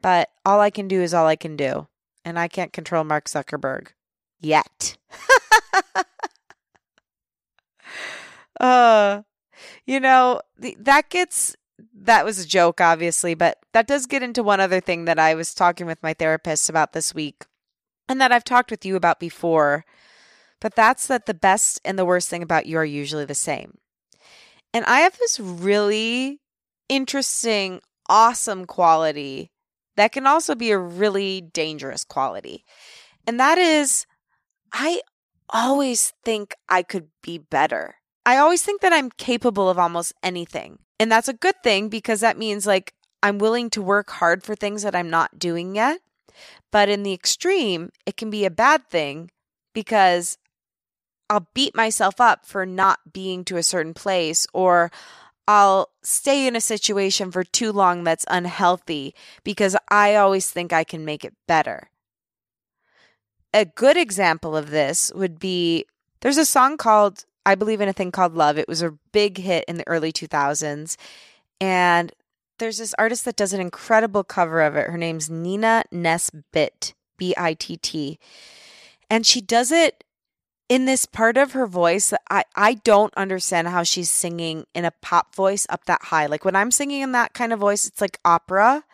But 0.00 0.30
all 0.44 0.60
I 0.60 0.70
can 0.70 0.86
do 0.86 1.00
is 1.00 1.14
all 1.14 1.26
I 1.26 1.36
can 1.36 1.56
do. 1.56 1.88
And 2.24 2.38
I 2.38 2.46
can't 2.48 2.72
control 2.72 3.04
Mark 3.04 3.24
Zuckerberg 3.24 3.88
yet. 4.40 4.96
uh 8.60 9.22
you 9.86 9.98
know, 9.98 10.42
that 10.58 11.08
gets 11.10 11.56
that 11.94 12.24
was 12.24 12.38
a 12.38 12.46
joke, 12.46 12.80
obviously, 12.80 13.34
but 13.34 13.58
that 13.72 13.86
does 13.86 14.06
get 14.06 14.22
into 14.22 14.42
one 14.42 14.60
other 14.60 14.80
thing 14.80 15.04
that 15.04 15.18
I 15.18 15.34
was 15.34 15.54
talking 15.54 15.86
with 15.86 16.02
my 16.02 16.14
therapist 16.14 16.68
about 16.68 16.92
this 16.92 17.14
week 17.14 17.44
and 18.08 18.20
that 18.20 18.32
I've 18.32 18.44
talked 18.44 18.70
with 18.70 18.84
you 18.84 18.96
about 18.96 19.20
before. 19.20 19.84
But 20.60 20.74
that's 20.74 21.06
that 21.06 21.26
the 21.26 21.34
best 21.34 21.80
and 21.84 21.98
the 21.98 22.04
worst 22.04 22.28
thing 22.28 22.42
about 22.42 22.66
you 22.66 22.78
are 22.78 22.84
usually 22.84 23.24
the 23.24 23.34
same. 23.34 23.78
And 24.74 24.84
I 24.86 25.00
have 25.00 25.16
this 25.18 25.38
really 25.38 26.40
interesting, 26.88 27.80
awesome 28.08 28.64
quality 28.66 29.52
that 29.96 30.12
can 30.12 30.26
also 30.26 30.54
be 30.54 30.70
a 30.70 30.78
really 30.78 31.40
dangerous 31.40 32.04
quality. 32.04 32.64
And 33.26 33.38
that 33.38 33.58
is, 33.58 34.06
I 34.72 35.02
always 35.50 36.12
think 36.24 36.54
I 36.68 36.82
could 36.82 37.08
be 37.22 37.38
better. 37.38 37.96
I 38.26 38.36
always 38.36 38.62
think 38.62 38.80
that 38.80 38.92
I'm 38.92 39.10
capable 39.10 39.70
of 39.70 39.78
almost 39.78 40.12
anything. 40.22 40.78
And 41.00 41.10
that's 41.10 41.28
a 41.28 41.32
good 41.32 41.62
thing 41.62 41.88
because 41.88 42.20
that 42.20 42.38
means 42.38 42.66
like 42.66 42.94
I'm 43.22 43.38
willing 43.38 43.70
to 43.70 43.82
work 43.82 44.10
hard 44.10 44.42
for 44.42 44.54
things 44.54 44.82
that 44.82 44.94
I'm 44.94 45.10
not 45.10 45.38
doing 45.38 45.74
yet. 45.74 46.00
But 46.70 46.88
in 46.88 47.02
the 47.02 47.12
extreme, 47.12 47.90
it 48.06 48.16
can 48.16 48.30
be 48.30 48.44
a 48.44 48.50
bad 48.50 48.88
thing 48.88 49.30
because 49.74 50.38
I'll 51.30 51.48
beat 51.54 51.74
myself 51.74 52.20
up 52.20 52.46
for 52.46 52.64
not 52.64 53.12
being 53.12 53.44
to 53.44 53.56
a 53.56 53.62
certain 53.62 53.94
place 53.94 54.46
or 54.52 54.90
I'll 55.46 55.90
stay 56.02 56.46
in 56.46 56.56
a 56.56 56.60
situation 56.60 57.30
for 57.30 57.42
too 57.42 57.72
long 57.72 58.04
that's 58.04 58.24
unhealthy 58.28 59.14
because 59.44 59.76
I 59.88 60.14
always 60.14 60.50
think 60.50 60.72
I 60.72 60.84
can 60.84 61.04
make 61.04 61.24
it 61.24 61.34
better. 61.46 61.90
A 63.54 63.64
good 63.64 63.96
example 63.96 64.56
of 64.56 64.70
this 64.70 65.10
would 65.14 65.38
be 65.38 65.86
there's 66.20 66.36
a 66.36 66.44
song 66.44 66.76
called 66.76 67.24
I 67.48 67.54
Believe 67.54 67.80
in 67.80 67.88
a 67.88 67.94
Thing 67.94 68.12
Called 68.12 68.34
Love. 68.34 68.58
It 68.58 68.68
was 68.68 68.82
a 68.82 68.98
big 69.10 69.38
hit 69.38 69.64
in 69.66 69.78
the 69.78 69.88
early 69.88 70.12
2000s. 70.12 70.96
And 71.62 72.12
there's 72.58 72.76
this 72.76 72.94
artist 72.98 73.24
that 73.24 73.36
does 73.36 73.54
an 73.54 73.60
incredible 73.60 74.22
cover 74.22 74.60
of 74.60 74.76
it. 74.76 74.90
Her 74.90 74.98
name's 74.98 75.30
Nina 75.30 75.84
Nesbitt, 75.90 76.92
B 77.16 77.32
I 77.38 77.54
T 77.54 77.78
T. 77.78 78.18
And 79.08 79.24
she 79.24 79.40
does 79.40 79.72
it 79.72 80.04
in 80.68 80.84
this 80.84 81.06
part 81.06 81.38
of 81.38 81.52
her 81.52 81.66
voice 81.66 82.12
I, 82.30 82.44
I 82.54 82.74
don't 82.74 83.14
understand 83.14 83.68
how 83.68 83.82
she's 83.82 84.10
singing 84.10 84.66
in 84.74 84.84
a 84.84 84.92
pop 85.00 85.34
voice 85.34 85.66
up 85.70 85.86
that 85.86 86.02
high 86.02 86.26
like 86.26 86.44
when 86.44 86.54
i'm 86.54 86.70
singing 86.70 87.00
in 87.00 87.12
that 87.12 87.32
kind 87.32 87.54
of 87.54 87.58
voice 87.58 87.86
it's 87.86 88.02
like 88.02 88.20
opera 88.22 88.84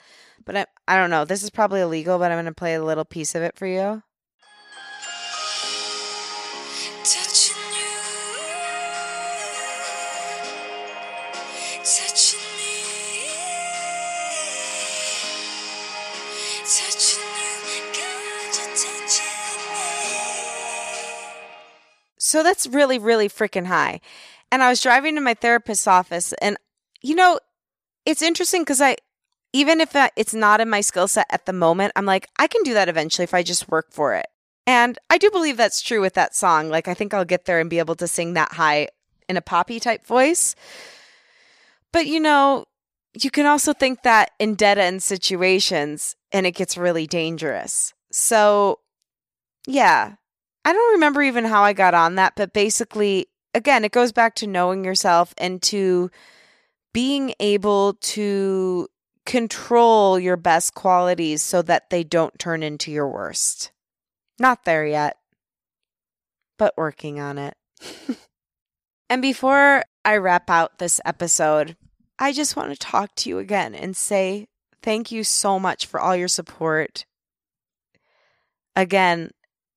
but 0.44 0.56
i, 0.56 0.66
I 0.86 0.96
don't 0.96 1.10
know 1.10 1.24
this 1.24 1.42
is 1.42 1.50
probably 1.50 1.80
illegal 1.80 2.20
but 2.20 2.30
i'm 2.30 2.36
going 2.36 2.44
to 2.44 2.52
play 2.52 2.74
a 2.74 2.84
little 2.84 3.04
piece 3.04 3.34
of 3.34 3.42
it 3.42 3.58
for 3.58 3.66
you 3.66 4.04
Touching 7.02 7.43
So 22.34 22.42
that's 22.42 22.66
really, 22.66 22.98
really 22.98 23.28
freaking 23.28 23.66
high. 23.66 24.00
And 24.50 24.60
I 24.60 24.68
was 24.68 24.80
driving 24.80 25.14
to 25.14 25.20
my 25.20 25.34
therapist's 25.34 25.86
office, 25.86 26.32
and 26.42 26.56
you 27.00 27.14
know, 27.14 27.38
it's 28.04 28.22
interesting 28.22 28.62
because 28.62 28.80
I, 28.80 28.96
even 29.52 29.80
if 29.80 29.94
uh, 29.94 30.08
it's 30.16 30.34
not 30.34 30.60
in 30.60 30.68
my 30.68 30.80
skill 30.80 31.06
set 31.06 31.28
at 31.30 31.46
the 31.46 31.52
moment, 31.52 31.92
I'm 31.94 32.06
like, 32.06 32.28
I 32.36 32.48
can 32.48 32.64
do 32.64 32.74
that 32.74 32.88
eventually 32.88 33.22
if 33.22 33.34
I 33.34 33.44
just 33.44 33.68
work 33.68 33.92
for 33.92 34.16
it. 34.16 34.26
And 34.66 34.98
I 35.08 35.16
do 35.16 35.30
believe 35.30 35.56
that's 35.56 35.80
true 35.80 36.00
with 36.00 36.14
that 36.14 36.34
song. 36.34 36.70
Like, 36.70 36.88
I 36.88 36.94
think 36.94 37.14
I'll 37.14 37.24
get 37.24 37.44
there 37.44 37.60
and 37.60 37.70
be 37.70 37.78
able 37.78 37.94
to 37.94 38.08
sing 38.08 38.34
that 38.34 38.54
high 38.54 38.88
in 39.28 39.36
a 39.36 39.40
poppy 39.40 39.78
type 39.78 40.04
voice. 40.04 40.56
But, 41.92 42.08
you 42.08 42.18
know, 42.18 42.64
you 43.14 43.30
can 43.30 43.46
also 43.46 43.72
think 43.72 44.02
that 44.02 44.32
in 44.40 44.56
dead 44.56 44.76
end 44.76 45.04
situations 45.04 46.16
and 46.32 46.46
it 46.46 46.56
gets 46.56 46.76
really 46.76 47.06
dangerous. 47.06 47.94
So, 48.10 48.80
yeah, 49.68 50.14
I 50.64 50.72
don't 50.72 50.92
remember 50.92 51.22
even 51.22 51.44
how 51.44 51.62
I 51.62 51.72
got 51.72 51.94
on 51.94 52.14
that, 52.14 52.35
but 52.37 52.53
basically, 52.53 53.27
again, 53.55 53.85
it 53.85 53.92
goes 53.92 54.12
back 54.12 54.35
to 54.37 54.46
knowing 54.46 54.85
yourself 54.85 55.35
and 55.37 55.61
to 55.62 56.11
being 56.92 57.35
able 57.40 57.94
to 57.94 58.88
control 59.27 60.18
your 60.18 60.37
best 60.37 60.74
qualities 60.74 61.42
so 61.42 61.62
that 61.62 61.90
they 61.90 62.05
don't 62.05 62.38
turn 62.38 62.62
into 62.62 62.90
your 62.90 63.09
worst. 63.09 63.72
Not 64.38 64.64
there 64.64 64.87
yet, 64.87 65.16
but 66.59 66.74
working 66.77 67.20
on 67.20 67.38
it. 67.38 67.57
and 69.11 69.20
before 69.22 69.85
I 70.05 70.16
wrap 70.16 70.50
out 70.50 70.79
this 70.79 71.00
episode, 71.05 71.77
I 72.18 72.33
just 72.33 72.57
want 72.57 72.70
to 72.72 72.79
talk 72.79 73.14
to 73.16 73.29
you 73.29 73.38
again 73.38 73.74
and 73.74 73.96
say 73.96 74.46
thank 74.83 75.11
you 75.11 75.24
so 75.24 75.59
much 75.59 75.87
for 75.87 76.00
all 76.00 76.14
your 76.14 76.29
support. 76.29 77.07
Again, 78.77 79.31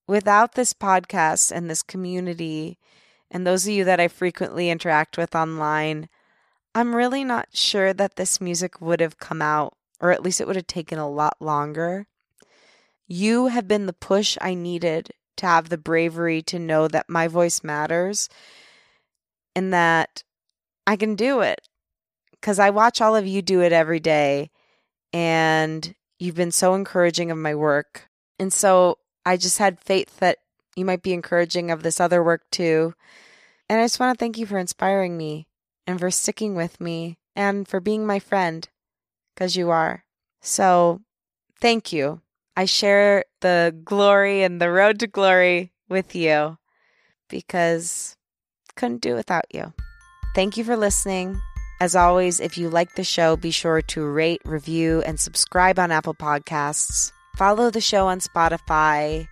without 0.08 0.56
this 0.56 0.74
podcast 0.74 1.52
and 1.52 1.70
this 1.70 1.84
community, 1.84 2.80
and 3.30 3.46
those 3.46 3.68
of 3.68 3.74
you 3.74 3.84
that 3.84 4.00
I 4.00 4.08
frequently 4.08 4.70
interact 4.70 5.18
with 5.18 5.36
online, 5.36 6.08
I'm 6.74 6.96
really 6.96 7.24
not 7.24 7.50
sure 7.52 7.94
that 7.94 8.16
this 8.16 8.40
music 8.40 8.80
would 8.80 9.02
have 9.02 9.18
come 9.18 9.42
out, 9.42 9.76
or 10.00 10.12
at 10.12 10.24
least 10.24 10.40
it 10.40 10.48
would 10.48 10.56
have 10.56 10.68
taken 10.68 10.98
a 10.98 11.10
lot 11.10 11.36
longer. 11.40 12.08
You 13.08 13.48
have 13.48 13.68
been 13.68 13.86
the 13.86 13.94
push 13.94 14.38
I 14.42 14.54
needed 14.54 15.12
to 15.38 15.46
have 15.46 15.70
the 15.70 15.78
bravery 15.78 16.42
to 16.44 16.60
know 16.60 16.88
that 16.88 17.10
my 17.10 17.28
voice 17.28 17.64
matters 17.64 18.30
and 19.56 19.74
that 19.74 20.24
I 20.86 20.96
can 20.96 21.16
do 21.16 21.42
it. 21.42 21.68
Because 22.32 22.60
I 22.60 22.70
watch 22.70 23.02
all 23.02 23.16
of 23.16 23.26
you 23.26 23.42
do 23.42 23.62
it 23.62 23.74
every 23.74 24.00
day, 24.00 24.52
and 25.12 25.96
you've 26.20 26.36
been 26.36 26.52
so 26.52 26.76
encouraging 26.76 27.32
of 27.32 27.38
my 27.38 27.56
work. 27.56 28.10
And 28.40 28.54
so 28.54 29.00
I 29.28 29.36
just 29.36 29.58
had 29.58 29.82
faith 29.82 30.20
that 30.20 30.38
you 30.78 30.86
might 30.86 31.04
be 31.04 31.12
encouraging 31.12 31.70
of 31.70 31.84
this 31.84 32.00
other 32.00 32.24
work 32.24 32.44
too. 32.50 32.94
And 33.68 33.78
I 33.78 33.84
just 33.84 34.00
want 34.00 34.18
to 34.18 34.24
thank 34.24 34.38
you 34.38 34.46
for 34.46 34.58
inspiring 34.58 35.18
me 35.18 35.48
and 35.86 36.00
for 36.00 36.10
sticking 36.10 36.56
with 36.56 36.80
me 36.80 37.18
and 37.36 37.68
for 37.68 37.82
being 37.82 38.06
my 38.06 38.20
friend, 38.20 38.70
because 39.36 39.58
you 39.58 39.70
are. 39.70 40.06
So 40.40 41.02
thank 41.60 41.92
you. 41.92 42.22
I 42.56 42.64
share 42.64 43.26
the 43.42 43.76
glory 43.84 44.44
and 44.44 44.62
the 44.62 44.72
road 44.72 44.98
to 45.00 45.08
glory 45.08 45.74
with 45.90 46.16
you 46.16 46.58
because 47.28 48.16
couldn't 48.78 49.02
do 49.02 49.14
without 49.14 49.54
you. 49.54 49.74
Thank 50.36 50.56
you 50.56 50.64
for 50.64 50.78
listening. 50.78 51.38
As 51.82 51.98
always, 51.98 52.40
if 52.40 52.58
you 52.58 52.70
like 52.70 52.96
the 52.96 53.04
show, 53.04 53.36
be 53.36 53.52
sure 53.52 53.82
to 53.82 54.06
rate, 54.06 54.42
review, 54.46 55.04
and 55.06 55.20
subscribe 55.20 55.80
on 55.80 55.92
Apple 55.92 56.16
Podcasts. 56.16 57.12
Follow 57.38 57.70
the 57.70 57.82
show 57.82 58.08
on 58.08 58.20
Spotify. 58.20 59.28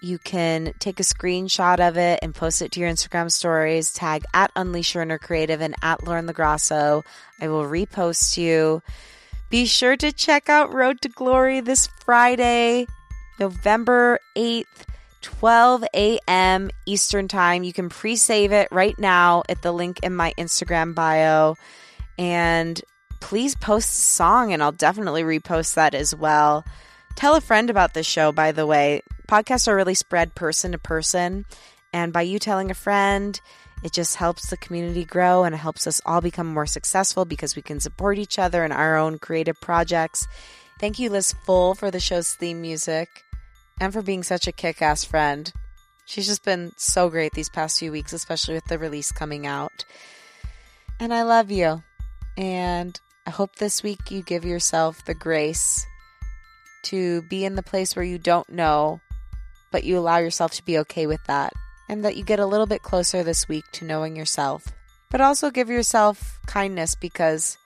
You 0.00 0.18
can 0.18 0.74
take 0.78 1.00
a 1.00 1.02
screenshot 1.02 1.80
of 1.80 1.96
it 1.96 2.20
and 2.22 2.32
post 2.32 2.62
it 2.62 2.70
to 2.70 2.80
your 2.80 2.88
Instagram 2.88 3.32
stories. 3.32 3.92
Tag 3.92 4.22
at 4.32 4.52
Unleash 4.54 4.94
Your 4.94 5.02
Inner 5.02 5.18
Creative 5.18 5.60
and 5.60 5.74
at 5.82 6.06
Lauren 6.06 6.28
LoGrasso. 6.28 7.04
I 7.40 7.48
will 7.48 7.64
repost 7.64 8.36
you. 8.36 8.80
Be 9.50 9.66
sure 9.66 9.96
to 9.96 10.12
check 10.12 10.48
out 10.48 10.72
Road 10.72 11.00
to 11.00 11.08
Glory 11.08 11.58
this 11.58 11.88
Friday, 11.88 12.86
November 13.40 14.20
8th, 14.36 14.86
12 15.22 15.84
a.m. 15.96 16.70
Eastern 16.86 17.26
Time. 17.26 17.64
You 17.64 17.72
can 17.72 17.88
pre 17.88 18.14
save 18.14 18.52
it 18.52 18.68
right 18.70 18.96
now 19.00 19.42
at 19.48 19.62
the 19.62 19.72
link 19.72 19.98
in 20.04 20.14
my 20.14 20.32
Instagram 20.38 20.94
bio. 20.94 21.56
And 22.16 22.80
please 23.18 23.56
post 23.56 23.90
a 23.90 23.96
song, 23.96 24.52
and 24.52 24.62
I'll 24.62 24.70
definitely 24.70 25.24
repost 25.24 25.74
that 25.74 25.96
as 25.96 26.14
well. 26.14 26.64
Tell 27.18 27.34
a 27.34 27.40
friend 27.40 27.68
about 27.68 27.94
this 27.94 28.06
show, 28.06 28.30
by 28.30 28.52
the 28.52 28.64
way. 28.64 29.02
Podcasts 29.26 29.66
are 29.66 29.74
really 29.74 29.94
spread 29.94 30.36
person 30.36 30.70
to 30.70 30.78
person. 30.78 31.46
And 31.92 32.12
by 32.12 32.22
you 32.22 32.38
telling 32.38 32.70
a 32.70 32.74
friend, 32.74 33.40
it 33.82 33.92
just 33.92 34.14
helps 34.14 34.48
the 34.48 34.56
community 34.56 35.04
grow 35.04 35.42
and 35.42 35.52
it 35.52 35.58
helps 35.58 35.88
us 35.88 36.00
all 36.06 36.20
become 36.20 36.46
more 36.46 36.64
successful 36.64 37.24
because 37.24 37.56
we 37.56 37.62
can 37.62 37.80
support 37.80 38.20
each 38.20 38.38
other 38.38 38.64
in 38.64 38.70
our 38.70 38.96
own 38.96 39.18
creative 39.18 39.60
projects. 39.60 40.28
Thank 40.78 41.00
you, 41.00 41.10
Liz 41.10 41.34
Full, 41.44 41.74
for 41.74 41.90
the 41.90 41.98
show's 41.98 42.34
theme 42.34 42.60
music 42.60 43.24
and 43.80 43.92
for 43.92 44.00
being 44.00 44.22
such 44.22 44.46
a 44.46 44.52
kick 44.52 44.80
ass 44.80 45.02
friend. 45.02 45.52
She's 46.06 46.28
just 46.28 46.44
been 46.44 46.70
so 46.76 47.10
great 47.10 47.32
these 47.32 47.48
past 47.48 47.80
few 47.80 47.90
weeks, 47.90 48.12
especially 48.12 48.54
with 48.54 48.66
the 48.66 48.78
release 48.78 49.10
coming 49.10 49.44
out. 49.44 49.84
And 51.00 51.12
I 51.12 51.24
love 51.24 51.50
you. 51.50 51.82
And 52.36 53.00
I 53.26 53.30
hope 53.30 53.56
this 53.56 53.82
week 53.82 54.12
you 54.12 54.22
give 54.22 54.44
yourself 54.44 55.04
the 55.04 55.14
grace 55.14 55.84
to 56.84 57.22
be 57.22 57.44
in 57.44 57.54
the 57.54 57.62
place 57.62 57.94
where 57.94 58.04
you 58.04 58.18
don't 58.18 58.48
know, 58.50 59.00
but 59.70 59.84
you 59.84 59.98
allow 59.98 60.18
yourself 60.18 60.52
to 60.52 60.64
be 60.64 60.78
okay 60.78 61.06
with 61.06 61.24
that 61.26 61.52
and 61.88 62.04
that 62.04 62.16
you 62.16 62.24
get 62.24 62.38
a 62.38 62.46
little 62.46 62.66
bit 62.66 62.82
closer 62.82 63.22
this 63.22 63.48
week 63.48 63.64
to 63.72 63.84
knowing 63.84 64.16
yourself. 64.16 64.68
But 65.10 65.20
also 65.20 65.50
give 65.50 65.70
yourself 65.70 66.38
kindness 66.46 66.94
because 66.94 67.56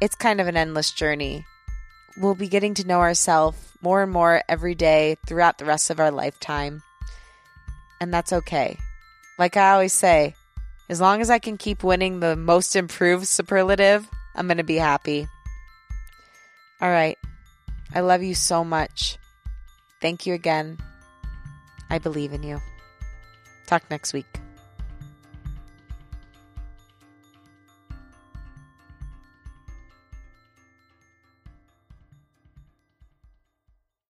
it's 0.00 0.14
kind 0.14 0.40
of 0.40 0.46
an 0.46 0.56
endless 0.56 0.90
journey. 0.90 1.44
We'll 2.16 2.34
be 2.34 2.48
getting 2.48 2.74
to 2.74 2.86
know 2.86 3.00
ourselves 3.00 3.58
more 3.82 4.02
and 4.02 4.12
more 4.12 4.42
every 4.48 4.74
day 4.74 5.16
throughout 5.26 5.58
the 5.58 5.64
rest 5.64 5.90
of 5.90 6.00
our 6.00 6.10
lifetime. 6.10 6.82
And 8.00 8.12
that's 8.12 8.32
okay. 8.32 8.78
Like 9.38 9.56
I 9.56 9.72
always 9.72 9.92
say, 9.92 10.34
as 10.88 11.00
long 11.00 11.20
as 11.20 11.30
I 11.30 11.38
can 11.38 11.56
keep 11.56 11.82
winning 11.82 12.20
the 12.20 12.36
most 12.36 12.76
improved 12.76 13.26
superlative, 13.26 14.06
I'm 14.34 14.46
going 14.46 14.58
to 14.58 14.64
be 14.64 14.76
happy. 14.76 15.26
All 16.80 16.90
right. 16.90 17.16
I 17.94 18.00
love 18.00 18.22
you 18.22 18.34
so 18.34 18.64
much. 18.64 19.18
Thank 20.00 20.26
you 20.26 20.34
again. 20.34 20.78
I 21.90 21.98
believe 21.98 22.32
in 22.32 22.42
you. 22.42 22.60
Talk 23.66 23.82
next 23.90 24.12
week. 24.12 24.26